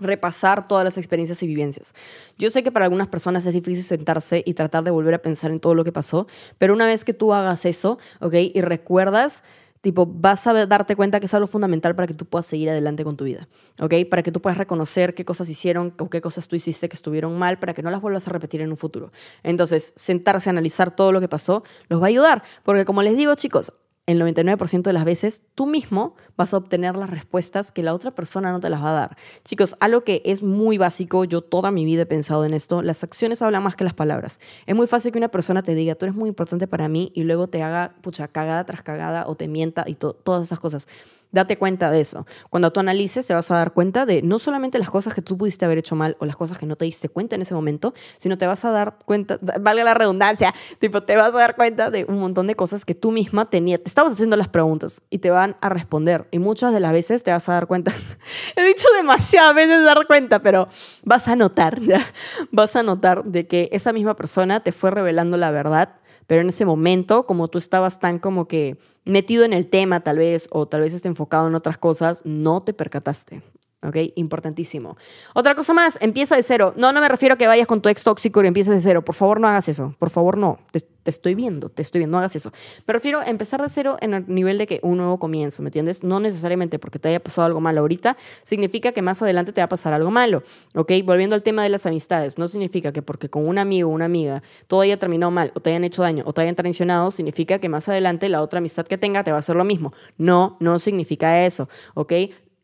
repasar 0.00 0.66
todas 0.66 0.84
las 0.84 0.98
experiencias 0.98 1.42
y 1.42 1.46
vivencias. 1.46 1.94
Yo 2.38 2.50
sé 2.50 2.62
que 2.62 2.72
para 2.72 2.86
algunas 2.86 3.08
personas 3.08 3.46
es 3.46 3.54
difícil 3.54 3.84
sentarse 3.84 4.42
y 4.44 4.54
tratar 4.54 4.84
de 4.84 4.90
volver 4.90 5.14
a 5.14 5.18
pensar 5.18 5.50
en 5.50 5.60
todo 5.60 5.74
lo 5.74 5.84
que 5.84 5.92
pasó, 5.92 6.26
pero 6.58 6.72
una 6.72 6.86
vez 6.86 7.04
que 7.04 7.14
tú 7.14 7.32
hagas 7.32 7.64
eso, 7.64 7.98
¿ok? 8.20 8.34
Y 8.54 8.60
recuerdas, 8.60 9.42
tipo, 9.80 10.06
vas 10.06 10.46
a 10.46 10.66
darte 10.66 10.96
cuenta 10.96 11.20
que 11.20 11.26
es 11.26 11.34
algo 11.34 11.46
fundamental 11.46 11.94
para 11.94 12.06
que 12.06 12.14
tú 12.14 12.26
puedas 12.26 12.46
seguir 12.46 12.70
adelante 12.70 13.04
con 13.04 13.16
tu 13.16 13.24
vida, 13.24 13.48
¿ok? 13.80 13.94
Para 14.10 14.22
que 14.22 14.32
tú 14.32 14.40
puedas 14.40 14.58
reconocer 14.58 15.14
qué 15.14 15.24
cosas 15.24 15.48
hicieron 15.48 15.94
o 15.98 16.10
qué 16.10 16.20
cosas 16.20 16.48
tú 16.48 16.56
hiciste 16.56 16.88
que 16.88 16.96
estuvieron 16.96 17.38
mal 17.38 17.58
para 17.58 17.74
que 17.74 17.82
no 17.82 17.90
las 17.90 18.00
vuelvas 18.00 18.28
a 18.28 18.30
repetir 18.30 18.60
en 18.60 18.70
un 18.70 18.76
futuro. 18.76 19.12
Entonces, 19.42 19.92
sentarse 19.96 20.48
a 20.48 20.52
analizar 20.52 20.94
todo 20.94 21.12
lo 21.12 21.20
que 21.20 21.28
pasó 21.28 21.64
los 21.88 22.00
va 22.00 22.06
a 22.06 22.08
ayudar, 22.08 22.42
porque 22.62 22.84
como 22.84 23.02
les 23.02 23.16
digo, 23.16 23.34
chicos, 23.34 23.72
el 24.10 24.20
99% 24.20 24.82
de 24.82 24.92
las 24.92 25.04
veces 25.04 25.42
tú 25.54 25.66
mismo 25.66 26.14
vas 26.36 26.52
a 26.52 26.56
obtener 26.56 26.96
las 26.96 27.10
respuestas 27.10 27.72
que 27.72 27.82
la 27.82 27.94
otra 27.94 28.10
persona 28.10 28.52
no 28.52 28.60
te 28.60 28.68
las 28.68 28.82
va 28.82 28.90
a 28.90 29.00
dar. 29.00 29.16
Chicos, 29.44 29.76
algo 29.80 30.02
que 30.02 30.22
es 30.24 30.42
muy 30.42 30.78
básico, 30.78 31.24
yo 31.24 31.40
toda 31.42 31.70
mi 31.70 31.84
vida 31.84 32.02
he 32.02 32.06
pensado 32.06 32.44
en 32.44 32.54
esto, 32.54 32.82
las 32.82 33.04
acciones 33.04 33.42
hablan 33.42 33.62
más 33.62 33.76
que 33.76 33.84
las 33.84 33.94
palabras. 33.94 34.40
Es 34.66 34.74
muy 34.74 34.86
fácil 34.86 35.12
que 35.12 35.18
una 35.18 35.28
persona 35.28 35.62
te 35.62 35.74
diga, 35.74 35.94
tú 35.94 36.06
eres 36.06 36.16
muy 36.16 36.28
importante 36.28 36.66
para 36.66 36.88
mí 36.88 37.12
y 37.14 37.24
luego 37.24 37.48
te 37.48 37.62
haga, 37.62 37.94
pucha, 38.02 38.28
cagada 38.28 38.64
tras 38.64 38.82
cagada 38.82 39.26
o 39.26 39.36
te 39.36 39.48
mienta 39.48 39.84
y 39.86 39.94
todas 39.94 40.44
esas 40.44 40.60
cosas. 40.60 40.88
Date 41.32 41.58
cuenta 41.58 41.90
de 41.90 42.00
eso. 42.00 42.26
Cuando 42.48 42.72
tú 42.72 42.80
analices, 42.80 43.26
te 43.26 43.34
vas 43.34 43.50
a 43.50 43.54
dar 43.54 43.72
cuenta 43.72 44.04
de 44.04 44.22
no 44.22 44.38
solamente 44.38 44.78
las 44.78 44.90
cosas 44.90 45.14
que 45.14 45.22
tú 45.22 45.38
pudiste 45.38 45.64
haber 45.64 45.78
hecho 45.78 45.94
mal 45.94 46.16
o 46.18 46.26
las 46.26 46.36
cosas 46.36 46.58
que 46.58 46.66
no 46.66 46.76
te 46.76 46.84
diste 46.84 47.08
cuenta 47.08 47.36
en 47.36 47.42
ese 47.42 47.54
momento, 47.54 47.94
sino 48.18 48.36
te 48.36 48.46
vas 48.46 48.64
a 48.64 48.70
dar 48.70 48.98
cuenta, 49.04 49.38
valga 49.60 49.84
la 49.84 49.94
redundancia, 49.94 50.54
tipo, 50.78 51.02
te 51.02 51.16
vas 51.16 51.34
a 51.34 51.38
dar 51.38 51.56
cuenta 51.56 51.90
de 51.90 52.04
un 52.04 52.18
montón 52.18 52.48
de 52.48 52.56
cosas 52.56 52.84
que 52.84 52.94
tú 52.94 53.12
misma 53.12 53.48
tenías. 53.48 53.80
Te 53.80 53.88
estabas 53.88 54.12
haciendo 54.12 54.36
las 54.36 54.48
preguntas 54.48 55.02
y 55.08 55.18
te 55.18 55.30
van 55.30 55.56
a 55.60 55.68
responder. 55.68 56.26
Y 56.32 56.40
muchas 56.40 56.72
de 56.72 56.80
las 56.80 56.92
veces 56.92 57.22
te 57.22 57.30
vas 57.30 57.48
a 57.48 57.52
dar 57.52 57.66
cuenta. 57.66 57.92
He 58.56 58.64
dicho 58.64 58.86
demasiadas 58.96 59.54
veces 59.54 59.84
dar 59.84 60.06
cuenta, 60.06 60.40
pero 60.40 60.68
vas 61.04 61.28
a 61.28 61.36
notar, 61.36 61.80
¿ya? 61.80 62.04
vas 62.50 62.74
a 62.74 62.82
notar 62.82 63.24
de 63.24 63.46
que 63.46 63.68
esa 63.72 63.92
misma 63.92 64.16
persona 64.16 64.60
te 64.60 64.72
fue 64.72 64.90
revelando 64.90 65.36
la 65.36 65.50
verdad 65.50 65.99
pero 66.30 66.42
en 66.42 66.48
ese 66.48 66.64
momento, 66.64 67.26
como 67.26 67.48
tú 67.48 67.58
estabas 67.58 67.98
tan 67.98 68.20
como 68.20 68.46
que 68.46 68.78
metido 69.04 69.44
en 69.44 69.52
el 69.52 69.66
tema 69.66 69.98
tal 69.98 70.18
vez, 70.18 70.46
o 70.52 70.68
tal 70.68 70.82
vez 70.82 70.94
esté 70.94 71.08
enfocado 71.08 71.48
en 71.48 71.56
otras 71.56 71.76
cosas, 71.76 72.22
no 72.24 72.60
te 72.60 72.72
percataste. 72.72 73.42
¿Ok? 73.82 73.96
Importantísimo. 74.14 74.96
Otra 75.34 75.56
cosa 75.56 75.74
más, 75.74 75.98
empieza 76.00 76.36
de 76.36 76.44
cero. 76.44 76.72
No, 76.76 76.92
no 76.92 77.00
me 77.00 77.08
refiero 77.08 77.34
a 77.34 77.36
que 77.36 77.48
vayas 77.48 77.66
con 77.66 77.82
tu 77.82 77.88
ex 77.88 78.04
tóxico 78.04 78.44
y 78.44 78.46
empieces 78.46 78.72
de 78.76 78.80
cero. 78.80 79.04
Por 79.04 79.16
favor, 79.16 79.40
no 79.40 79.48
hagas 79.48 79.68
eso. 79.68 79.96
Por 79.98 80.10
favor, 80.10 80.38
no. 80.38 80.60
Estoy 81.04 81.34
viendo, 81.34 81.68
te 81.68 81.82
estoy 81.82 82.00
viendo, 82.00 82.16
no 82.16 82.18
hagas 82.18 82.36
eso. 82.36 82.52
Me 82.86 82.92
refiero 82.92 83.20
a 83.20 83.26
empezar 83.26 83.62
de 83.62 83.68
cero 83.68 83.96
en 84.00 84.14
el 84.14 84.24
nivel 84.28 84.58
de 84.58 84.66
que 84.66 84.80
un 84.82 84.98
nuevo 84.98 85.18
comienzo, 85.18 85.62
¿me 85.62 85.68
entiendes? 85.68 86.04
No 86.04 86.20
necesariamente 86.20 86.78
porque 86.78 86.98
te 86.98 87.08
haya 87.08 87.20
pasado 87.20 87.46
algo 87.46 87.60
malo 87.60 87.80
ahorita, 87.80 88.16
significa 88.42 88.92
que 88.92 89.02
más 89.02 89.22
adelante 89.22 89.52
te 89.52 89.60
va 89.60 89.66
a 89.66 89.68
pasar 89.68 89.92
algo 89.92 90.10
malo. 90.10 90.42
¿Ok? 90.74 90.92
Volviendo 91.04 91.34
al 91.34 91.42
tema 91.42 91.62
de 91.62 91.68
las 91.68 91.86
amistades, 91.86 92.38
no 92.38 92.48
significa 92.48 92.92
que 92.92 93.02
porque 93.02 93.30
con 93.30 93.46
un 93.46 93.58
amigo 93.58 93.88
o 93.88 93.92
una 93.92 94.04
amiga 94.04 94.42
todo 94.66 94.82
haya 94.82 94.98
terminado 94.98 95.30
mal, 95.30 95.52
o 95.54 95.60
te 95.60 95.70
hayan 95.70 95.84
hecho 95.84 96.02
daño, 96.02 96.24
o 96.26 96.32
te 96.32 96.42
hayan 96.42 96.56
traicionado, 96.56 97.10
significa 97.10 97.58
que 97.58 97.68
más 97.68 97.88
adelante 97.88 98.28
la 98.28 98.42
otra 98.42 98.58
amistad 98.58 98.86
que 98.86 98.98
tenga 98.98 99.24
te 99.24 99.30
va 99.30 99.38
a 99.38 99.40
hacer 99.40 99.56
lo 99.56 99.64
mismo. 99.64 99.92
No, 100.18 100.56
no 100.60 100.78
significa 100.78 101.44
eso. 101.46 101.68
¿Ok? 101.94 102.12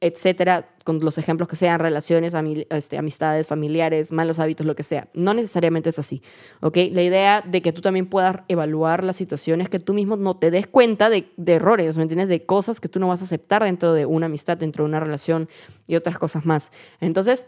Etcétera, 0.01 0.69
con 0.85 1.01
los 1.01 1.19
ejemplos 1.19 1.49
que 1.49 1.57
sean 1.57 1.81
relaciones, 1.81 2.35
este, 2.71 2.99
amistades, 2.99 3.47
familiares, 3.47 4.13
malos 4.13 4.39
hábitos, 4.39 4.67
lo 4.67 4.77
que 4.77 4.83
sea. 4.83 5.09
No 5.15 5.35
necesariamente 5.35 5.89
es 5.89 5.99
así, 5.99 6.23
¿ok? 6.61 6.77
La 6.93 7.03
idea 7.03 7.43
de 7.43 7.63
que 7.63 7.73
tú 7.73 7.81
también 7.81 8.07
puedas 8.07 8.37
evaluar 8.49 9.03
las 9.03 9.17
situaciones, 9.17 9.69
que 9.69 9.81
tú 9.81 9.95
mismo 9.95 10.17
no 10.17 10.37
te 10.37 10.51
des 10.51 10.67
cuenta 10.67 11.09
de, 11.09 11.29
errores, 11.47 11.97
¿me 11.97 12.03
entiendes? 12.03 12.29
De 12.29 12.45
cosas 12.45 12.79
que 12.81 12.89
tú 12.89 13.01
no 13.01 13.09
vas 13.09 13.23
a 13.23 13.25
aceptar 13.25 13.65
dentro 13.65 13.93
de 13.95 14.07
una 14.07 14.27
amistad, 14.27 14.57
dentro 14.57 14.85
de 14.85 14.91
una 14.91 15.01
relación 15.01 15.49
y 15.87 15.97
otras 15.97 16.19
cosas 16.19 16.45
más. 16.45 16.73
Entonces, 17.01 17.47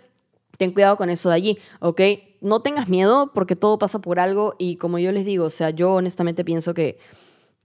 ten 0.57 0.73
cuidado 0.73 0.97
con 0.97 1.11
eso 1.11 1.29
de 1.29 1.35
allí, 1.35 1.59
¿ok? 1.81 2.01
No 2.41 2.63
tengas 2.63 2.89
miedo 2.89 3.31
porque 3.35 3.57
todo 3.57 3.79
pasa 3.79 4.01
por 4.01 4.19
algo 4.19 4.57
y 4.59 4.77
como 4.77 4.99
yo 4.99 5.13
les 5.13 5.27
digo, 5.27 5.45
o 5.45 5.51
sea, 5.51 5.71
yo 5.71 5.95
honestamente 5.95 6.45
pienso 6.45 6.73
que 6.73 6.99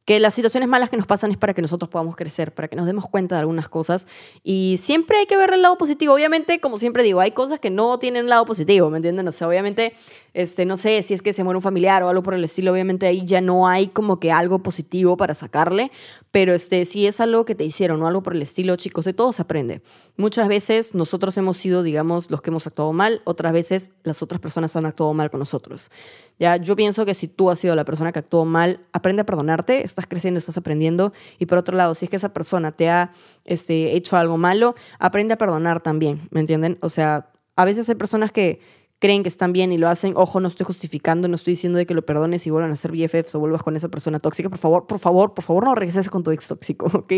que 0.05 0.19
las 0.19 0.33
situaciones 0.33 0.67
malas 0.67 0.89
que 0.89 0.97
nos 0.97 1.07
pasan 1.07 1.31
es 1.31 1.37
para 1.37 1.53
que 1.53 1.61
nosotros 1.61 1.89
podamos 1.89 2.15
crecer, 2.15 2.53
para 2.53 2.67
que 2.67 2.75
nos 2.75 2.85
demos 2.85 3.07
cuenta 3.07 3.35
de 3.35 3.39
algunas 3.39 3.69
cosas. 3.69 4.07
Y 4.43 4.75
siempre 4.79 5.17
hay 5.17 5.25
que 5.25 5.37
ver 5.37 5.53
el 5.53 5.61
lado 5.61 5.77
positivo. 5.77 6.13
Obviamente, 6.13 6.59
como 6.59 6.77
siempre 6.77 7.03
digo, 7.03 7.19
hay 7.21 7.31
cosas 7.31 7.59
que 7.59 7.69
no 7.69 7.97
tienen 7.99 8.27
lado 8.27 8.45
positivo, 8.45 8.89
¿me 8.89 8.97
entienden? 8.97 9.27
O 9.27 9.31
sea, 9.31 9.47
obviamente, 9.47 9.93
este, 10.33 10.65
no 10.65 10.77
sé, 10.77 11.01
si 11.03 11.13
es 11.13 11.21
que 11.21 11.31
se 11.31 11.43
muere 11.43 11.57
un 11.57 11.61
familiar 11.61 12.01
o 12.01 12.09
algo 12.09 12.23
por 12.23 12.33
el 12.33 12.43
estilo, 12.43 12.71
obviamente 12.71 13.05
ahí 13.05 13.23
ya 13.25 13.39
no 13.39 13.67
hay 13.67 13.87
como 13.87 14.19
que 14.19 14.31
algo 14.31 14.59
positivo 14.59 15.15
para 15.15 15.35
sacarle. 15.35 15.91
Pero 16.31 16.53
este, 16.53 16.85
si 16.85 17.05
es 17.05 17.19
algo 17.19 17.45
que 17.45 17.53
te 17.53 17.63
hicieron 17.63 18.01
o 18.01 18.07
algo 18.07 18.23
por 18.23 18.33
el 18.33 18.41
estilo, 18.41 18.75
chicos, 18.75 19.05
de 19.05 19.13
todo 19.13 19.31
se 19.31 19.43
aprende. 19.43 19.81
Muchas 20.17 20.47
veces 20.47 20.95
nosotros 20.95 21.37
hemos 21.37 21.57
sido, 21.57 21.83
digamos, 21.83 22.31
los 22.31 22.41
que 22.41 22.49
hemos 22.49 22.65
actuado 22.65 22.93
mal, 22.93 23.21
otras 23.25 23.53
veces 23.53 23.91
las 24.03 24.21
otras 24.23 24.41
personas 24.41 24.75
han 24.75 24.85
actuado 24.87 25.13
mal 25.13 25.29
con 25.29 25.39
nosotros. 25.39 25.91
Ya, 26.39 26.57
yo 26.57 26.75
pienso 26.75 27.05
que 27.05 27.13
si 27.13 27.27
tú 27.27 27.51
has 27.51 27.59
sido 27.59 27.75
la 27.75 27.85
persona 27.85 28.11
que 28.11 28.19
actuó 28.19 28.43
mal, 28.43 28.79
aprende 28.91 29.21
a 29.21 29.25
perdonarte, 29.25 29.85
estás 29.85 30.07
creciendo, 30.07 30.39
estás 30.39 30.57
aprendiendo. 30.57 31.13
Y 31.37 31.45
por 31.45 31.59
otro 31.59 31.77
lado, 31.77 31.93
si 31.93 32.05
es 32.05 32.09
que 32.09 32.15
esa 32.15 32.33
persona 32.33 32.71
te 32.71 32.89
ha 32.89 33.11
este, 33.45 33.95
hecho 33.95 34.17
algo 34.17 34.37
malo, 34.37 34.73
aprende 34.97 35.35
a 35.35 35.37
perdonar 35.37 35.81
también, 35.81 36.27
¿me 36.31 36.39
entienden? 36.39 36.79
O 36.81 36.89
sea, 36.89 37.29
a 37.55 37.65
veces 37.65 37.87
hay 37.89 37.95
personas 37.95 38.31
que 38.31 38.59
creen 39.03 39.21
que 39.21 39.27
están 39.27 39.51
bien 39.51 39.73
y 39.73 39.77
lo 39.77 39.89
hacen. 39.89 40.13
Ojo, 40.15 40.39
no 40.39 40.47
estoy 40.47 40.65
justificando, 40.65 41.27
no 41.27 41.35
estoy 41.35 41.55
diciendo 41.55 41.77
de 41.77 41.85
que 41.85 41.93
lo 41.93 42.05
perdones 42.05 42.47
y 42.47 42.51
vuelvan 42.51 42.71
a 42.71 42.77
ser 42.77 42.93
BFFs 42.93 43.35
o 43.35 43.39
vuelvas 43.41 43.61
con 43.61 43.75
esa 43.75 43.89
persona 43.89 44.17
tóxica. 44.19 44.47
Por 44.47 44.59
favor, 44.59 44.87
por 44.87 44.97
favor, 44.97 45.33
por 45.33 45.43
favor, 45.43 45.65
no 45.65 45.75
regreses 45.75 46.09
con 46.09 46.23
tu 46.23 46.31
ex 46.31 46.47
tóxico, 46.47 46.85
¿ok? 46.93 47.11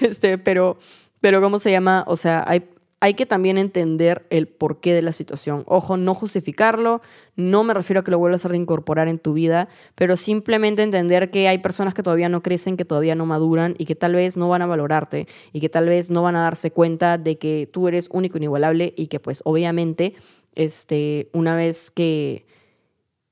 Este, 0.00 0.36
pero, 0.36 0.76
pero 1.22 1.40
¿cómo 1.40 1.58
se 1.58 1.70
llama? 1.70 2.04
O 2.06 2.16
sea, 2.16 2.44
hay 2.46 2.68
hay 3.02 3.14
que 3.14 3.24
también 3.24 3.56
entender 3.56 4.26
el 4.28 4.46
porqué 4.46 4.92
de 4.92 5.00
la 5.00 5.12
situación. 5.12 5.64
Ojo, 5.66 5.96
no 5.96 6.12
justificarlo, 6.12 7.00
no 7.34 7.64
me 7.64 7.72
refiero 7.72 8.00
a 8.00 8.04
que 8.04 8.10
lo 8.10 8.18
vuelvas 8.18 8.44
a 8.44 8.48
reincorporar 8.48 9.08
en 9.08 9.18
tu 9.18 9.32
vida, 9.32 9.68
pero 9.94 10.18
simplemente 10.18 10.82
entender 10.82 11.30
que 11.30 11.48
hay 11.48 11.58
personas 11.58 11.94
que 11.94 12.02
todavía 12.02 12.28
no 12.28 12.42
crecen, 12.42 12.76
que 12.76 12.84
todavía 12.84 13.14
no 13.14 13.24
maduran 13.24 13.74
y 13.78 13.86
que 13.86 13.94
tal 13.94 14.14
vez 14.14 14.36
no 14.36 14.50
van 14.50 14.60
a 14.60 14.66
valorarte 14.66 15.26
y 15.54 15.60
que 15.60 15.70
tal 15.70 15.86
vez 15.86 16.10
no 16.10 16.22
van 16.22 16.36
a 16.36 16.42
darse 16.42 16.70
cuenta 16.70 17.16
de 17.16 17.38
que 17.38 17.66
tú 17.72 17.88
eres 17.88 18.10
único, 18.12 18.36
inigualable 18.36 18.92
y 18.94 19.06
que 19.06 19.18
pues 19.18 19.40
obviamente 19.46 20.14
este, 20.54 21.30
una 21.32 21.56
vez 21.56 21.90
que 21.90 22.46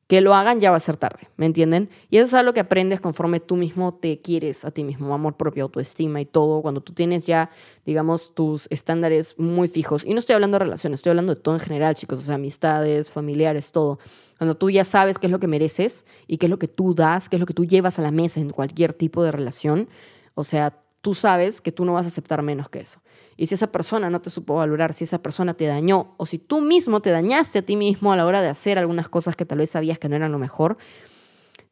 que 0.09 0.23
lo 0.23 0.35
hagan 0.35 0.59
ya 0.59 0.71
va 0.71 0.79
a 0.79 0.81
ser 0.81 0.97
tarde, 0.97 1.29
¿me 1.37 1.45
entienden? 1.45 1.91
Y 2.09 2.17
eso 2.17 2.27
es 2.27 2.35
algo 2.35 2.55
que 2.55 2.61
aprendes 2.61 2.99
conforme 2.99 3.41
tú 3.41 3.57
mismo 3.57 3.93
te 3.93 4.23
quieres 4.23 4.65
a 4.65 4.71
ti 4.71 4.83
mismo, 4.83 5.13
amor 5.13 5.37
propio, 5.37 5.65
autoestima 5.65 6.19
y 6.23 6.25
todo, 6.25 6.63
cuando 6.63 6.81
tú 6.81 6.95
tienes 6.95 7.27
ya, 7.27 7.51
digamos, 7.85 8.35
tus 8.35 8.69
estándares 8.71 9.39
muy 9.39 9.69
fijos. 9.69 10.07
Y 10.07 10.15
no 10.15 10.19
estoy 10.19 10.33
hablando 10.33 10.55
de 10.55 10.65
relaciones, 10.65 11.01
estoy 11.01 11.11
hablando 11.11 11.35
de 11.35 11.41
todo 11.43 11.55
en 11.57 11.61
general, 11.61 11.95
chicos, 11.95 12.21
o 12.21 12.23
sea, 12.23 12.37
amistades, 12.37 13.11
familiares, 13.11 13.71
todo. 13.71 13.99
Cuando 14.39 14.57
tú 14.57 14.71
ya 14.71 14.85
sabes 14.85 15.19
qué 15.19 15.27
es 15.27 15.31
lo 15.31 15.41
que 15.41 15.47
mereces 15.47 16.07
y 16.27 16.39
qué 16.39 16.47
es 16.47 16.51
lo 16.51 16.59
que 16.59 16.69
tú 16.69 16.95
das, 16.95 17.29
qué 17.29 17.37
es 17.37 17.41
lo 17.41 17.47
que 17.47 17.55
tú 17.55 17.67
llevas 17.67 17.99
a 17.99 18.03
la 18.03 18.11
mesa 18.11 18.41
en 18.41 18.49
cualquier 18.49 18.95
tipo 18.95 19.23
de 19.23 19.31
relación, 19.31 19.91
o 20.35 20.43
sea, 20.43 20.83
tú 21.03 21.13
sabes 21.13 21.61
que 21.61 21.71
tú 21.71 21.85
no 21.85 21.93
vas 21.93 22.07
a 22.07 22.09
aceptar 22.09 22.41
menos 22.43 22.71
que 22.71 22.81
eso. 22.81 23.01
Y 23.39 23.47
si 23.47 23.55
esa 23.55 23.69
persona 23.69 24.11
no 24.11 24.21
te 24.21 24.31
supo 24.31 24.57
valorar, 24.57 24.93
si 24.93 25.05
esa 25.05 25.23
persona 25.23 25.55
te 25.55 25.67
dañó, 25.67 26.15
o 26.17 26.27
si 26.27 26.39
tú 26.39 26.61
mismo 26.61 27.01
te 27.01 27.11
dañaste 27.11 27.61
a 27.61 27.63
ti 27.63 27.77
mismo 27.77 28.13
a 28.13 28.17
la 28.17 28.27
hora 28.27 28.43
de 28.43 28.49
hacer 28.49 28.79
algunas 28.79 29.09
cosas 29.09 29.37
que 29.37 29.47
tal 29.47 29.59
vez 29.59 29.71
sabías 29.71 30.01
que 30.01 30.09
no 30.09 30.17
eran 30.17 30.33
lo 30.33 30.39
mejor, 30.39 30.77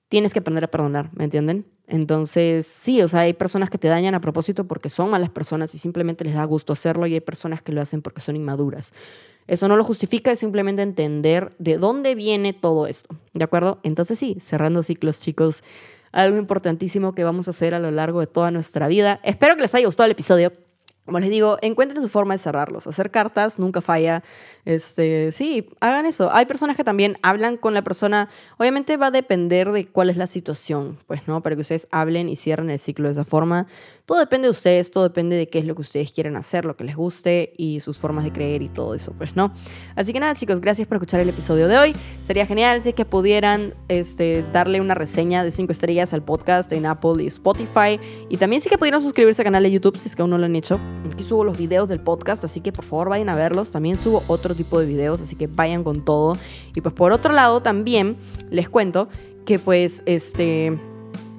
tienes 0.09 0.33
que 0.33 0.38
aprender 0.38 0.62
a 0.62 0.68
perdonar, 0.68 1.11
¿me 1.12 1.24
entienden? 1.24 1.66
Entonces, 1.88 2.66
sí, 2.66 3.02
o 3.02 3.09
sea, 3.09 3.20
hay 3.20 3.33
personas 3.33 3.68
que 3.68 3.79
te 3.79 3.88
dañan 3.88 4.14
a 4.14 4.20
propósito 4.20 4.68
porque 4.68 4.90
son 4.90 5.11
malas 5.11 5.31
personas 5.31 5.74
y 5.74 5.79
simplemente 5.79 6.24
les 6.24 6.35
da 6.35 6.44
gusto 6.44 6.72
hacerlo 6.72 7.05
y 7.09 7.14
hay 7.14 7.20
personas 7.20 7.62
que 7.62 7.72
lo 7.72 7.81
hacen 7.81 8.00
porque 8.00 8.20
son 8.20 8.37
inmaduras. 8.37 8.92
Eso 9.48 9.66
no 9.66 9.76
lo 9.76 9.83
justifica, 9.83 10.31
es 10.31 10.38
simplemente 10.38 10.83
entender 10.83 11.52
de 11.59 11.79
dónde 11.79 12.14
viene 12.14 12.52
todo 12.52 12.87
esto, 12.87 13.16
¿de 13.33 13.42
acuerdo? 13.42 13.81
Entonces 13.83 14.20
sí, 14.20 14.37
cerrando 14.40 14.85
ciclos, 14.85 15.18
chicos, 15.18 15.64
algo 16.12 16.37
importantísimo 16.37 17.12
que 17.12 17.24
vamos 17.24 17.48
a 17.48 17.50
hacer 17.50 17.74
a 17.74 17.81
lo 17.81 17.90
largo 17.90 18.20
de 18.20 18.29
toda 18.29 18.52
nuestra 18.52 18.87
vida. 18.87 19.18
Espero 19.24 19.57
que 19.57 19.62
les 19.62 19.74
haya 19.74 19.87
gustado 19.87 20.07
el 20.07 20.12
episodio. 20.12 20.52
Como 21.07 21.21
les 21.21 21.31
digo, 21.31 21.57
encuentren 21.62 22.03
su 22.03 22.09
forma 22.09 22.35
de 22.35 22.38
cerrarlos. 22.38 22.88
Hacer 22.88 23.12
cartas 23.12 23.61
nunca 23.61 23.81
falla. 23.81 24.25
Este, 24.64 25.31
sí, 25.31 25.69
hagan 25.79 26.05
eso. 26.05 26.31
Hay 26.33 26.47
personas 26.47 26.77
que 26.77 26.83
también 26.83 27.16
hablan 27.23 27.57
con 27.57 27.75
la 27.75 27.83
persona. 27.83 28.29
Obviamente 28.59 28.97
va 28.97 29.07
a 29.07 29.11
depender 29.12 29.71
de 29.71 29.87
cuál 29.87 30.11
es 30.11 30.16
la 30.16 30.27
situación, 30.27 30.99
pues, 31.07 31.29
¿no? 31.29 31.42
Para 31.42 31.55
que 31.55 31.61
ustedes 31.61 31.87
hablen 31.92 32.29
y 32.29 32.35
cierren 32.35 32.71
el 32.71 32.81
ciclo 32.81 33.07
de 33.07 33.12
esa 33.12 33.25
forma. 33.25 33.69
Todo 34.05 34.19
depende 34.19 34.47
de 34.47 34.51
ustedes, 34.51 34.90
todo 34.90 35.05
depende 35.05 35.37
de 35.37 35.49
qué 35.49 35.61
es 35.61 35.64
lo 35.64 35.77
que 35.77 35.83
ustedes 35.83 36.12
quieren 36.12 36.37
hacer, 36.37 36.64
lo 36.64 36.77
que 36.77 36.85
les 36.85 36.97
guste 36.97 37.53
y 37.57 37.81
sus 37.81 37.99
formas 37.99 38.25
de 38.25 38.33
creer 38.33 38.62
y 38.62 38.69
todo 38.69 38.95
eso, 38.95 39.12
pues, 39.16 39.37
¿no? 39.37 39.53
Así 39.95 40.12
que 40.12 40.19
nada, 40.19 40.35
chicos, 40.35 40.61
gracias 40.61 40.88
por 40.88 40.97
escuchar 40.97 41.21
el 41.21 41.29
episodio 41.29 41.69
de 41.69 41.79
hoy. 41.79 41.97
Sería 42.27 42.47
genial 42.47 42.83
si 42.83 42.88
es 42.88 42.95
que 42.97 43.05
pudieran 43.05 43.75
este, 43.88 44.45
darle 44.53 44.81
una 44.81 44.95
reseña 44.95 45.45
de 45.45 45.53
5 45.53 45.71
estrellas 45.71 46.12
al 46.12 46.23
podcast 46.23 46.73
en 46.73 46.87
Apple 46.87 47.23
y 47.23 47.27
Spotify. 47.29 48.01
Y 48.29 48.37
también 48.38 48.61
sí 48.61 48.69
que 48.69 48.79
pudieran 48.79 49.01
suscribirse 49.01 49.42
al 49.42 49.47
canal 49.47 49.62
de 49.62 49.71
YouTube 49.71 49.97
si 49.99 50.09
es 50.09 50.16
que 50.16 50.23
aún 50.23 50.31
no 50.31 50.38
lo 50.38 50.47
han 50.47 50.57
hecho. 50.57 50.81
Aquí 51.13 51.23
subo 51.23 51.45
los 51.45 51.57
videos 51.57 51.89
del 51.89 52.01
podcast, 52.01 52.45
así 52.45 52.61
que 52.61 52.73
por 52.73 52.85
favor 52.85 53.09
vayan 53.09 53.29
a 53.29 53.35
verlos. 53.35 53.71
También 53.71 53.97
subo 53.97 54.23
otro 54.27 54.55
tipo 54.55 54.79
de 54.81 54.87
videos, 54.87 55.21
así 55.21 55.37
que 55.37 55.47
vayan 55.47 55.85
con 55.85 56.05
todo. 56.05 56.37
Y 56.75 56.81
pues 56.81 56.95
por 56.95 57.13
otro 57.13 57.33
lado 57.33 57.63
también 57.63 58.17
les 58.51 58.69
cuento 58.69 59.09
que 59.45 59.59
pues 59.59 60.03
este 60.07 60.79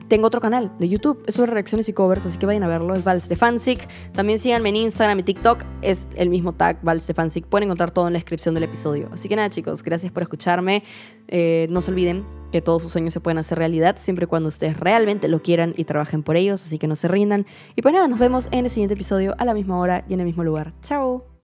tengo 0.08 0.28
otro 0.28 0.42
canal 0.42 0.72
de 0.80 0.90
YouTube, 0.90 1.24
es 1.28 1.36
sobre 1.36 1.52
reacciones 1.52 1.90
y 1.90 1.94
covers, 1.94 2.26
así 2.26 2.38
que 2.38 2.46
vayan 2.46 2.64
a 2.64 2.68
verlo, 2.68 2.94
es 2.96 3.04
Val 3.04 3.22
Stefancic. 3.22 3.88
También 4.14 4.40
síganme 4.40 4.70
en 4.70 4.78
Instagram 4.78 5.20
y 5.20 5.24
TikTok, 5.24 5.64
es 5.82 6.08
el 6.16 6.30
mismo 6.30 6.54
tag, 6.54 6.80
Val 6.82 7.02
Stefancic. 7.02 7.46
Pueden 7.46 7.68
encontrar 7.68 7.92
todo 7.92 8.08
en 8.08 8.14
la 8.14 8.18
descripción 8.18 8.56
del 8.56 8.64
episodio. 8.64 9.10
Así 9.12 9.28
que 9.30 9.36
nada, 9.36 9.50
chicos, 9.50 9.84
gracias 9.84 10.12
por 10.12 10.24
escucharme. 10.24 10.84
Eh, 11.28 11.68
no 11.70 11.82
se 11.82 11.92
olviden 11.92 12.26
que 12.52 12.62
todos 12.62 12.82
sus 12.82 12.92
sueños 12.92 13.14
se 13.14 13.20
pueden 13.20 13.38
hacer 13.38 13.58
realidad 13.58 13.98
siempre 14.00 14.24
y 14.24 14.28
cuando 14.28 14.50
ustedes 14.50 14.80
realmente 14.80 15.28
lo 15.28 15.42
quieran 15.42 15.74
y 15.76 15.84
trabajen 15.84 16.24
por 16.24 16.38
ellos, 16.38 16.64
así 16.64 16.78
que 16.80 16.88
no 16.88 16.96
se 16.96 17.08
rindan. 17.08 17.46
Y 17.76 17.82
pues 17.82 17.94
nada, 17.94 18.08
nos 18.08 18.20
vemos 18.20 18.48
en 18.52 18.66
el 18.66 18.72
siguiente 18.72 18.94
episodio 18.94 19.36
a 19.38 19.46
la 19.46 19.54
misma 19.54 19.80
hora 19.80 20.06
y 20.08 20.14
en 20.14 20.22
el 20.22 20.26
mismo 20.26 20.44
lugar. 20.44 20.74
Chao. 20.82 21.28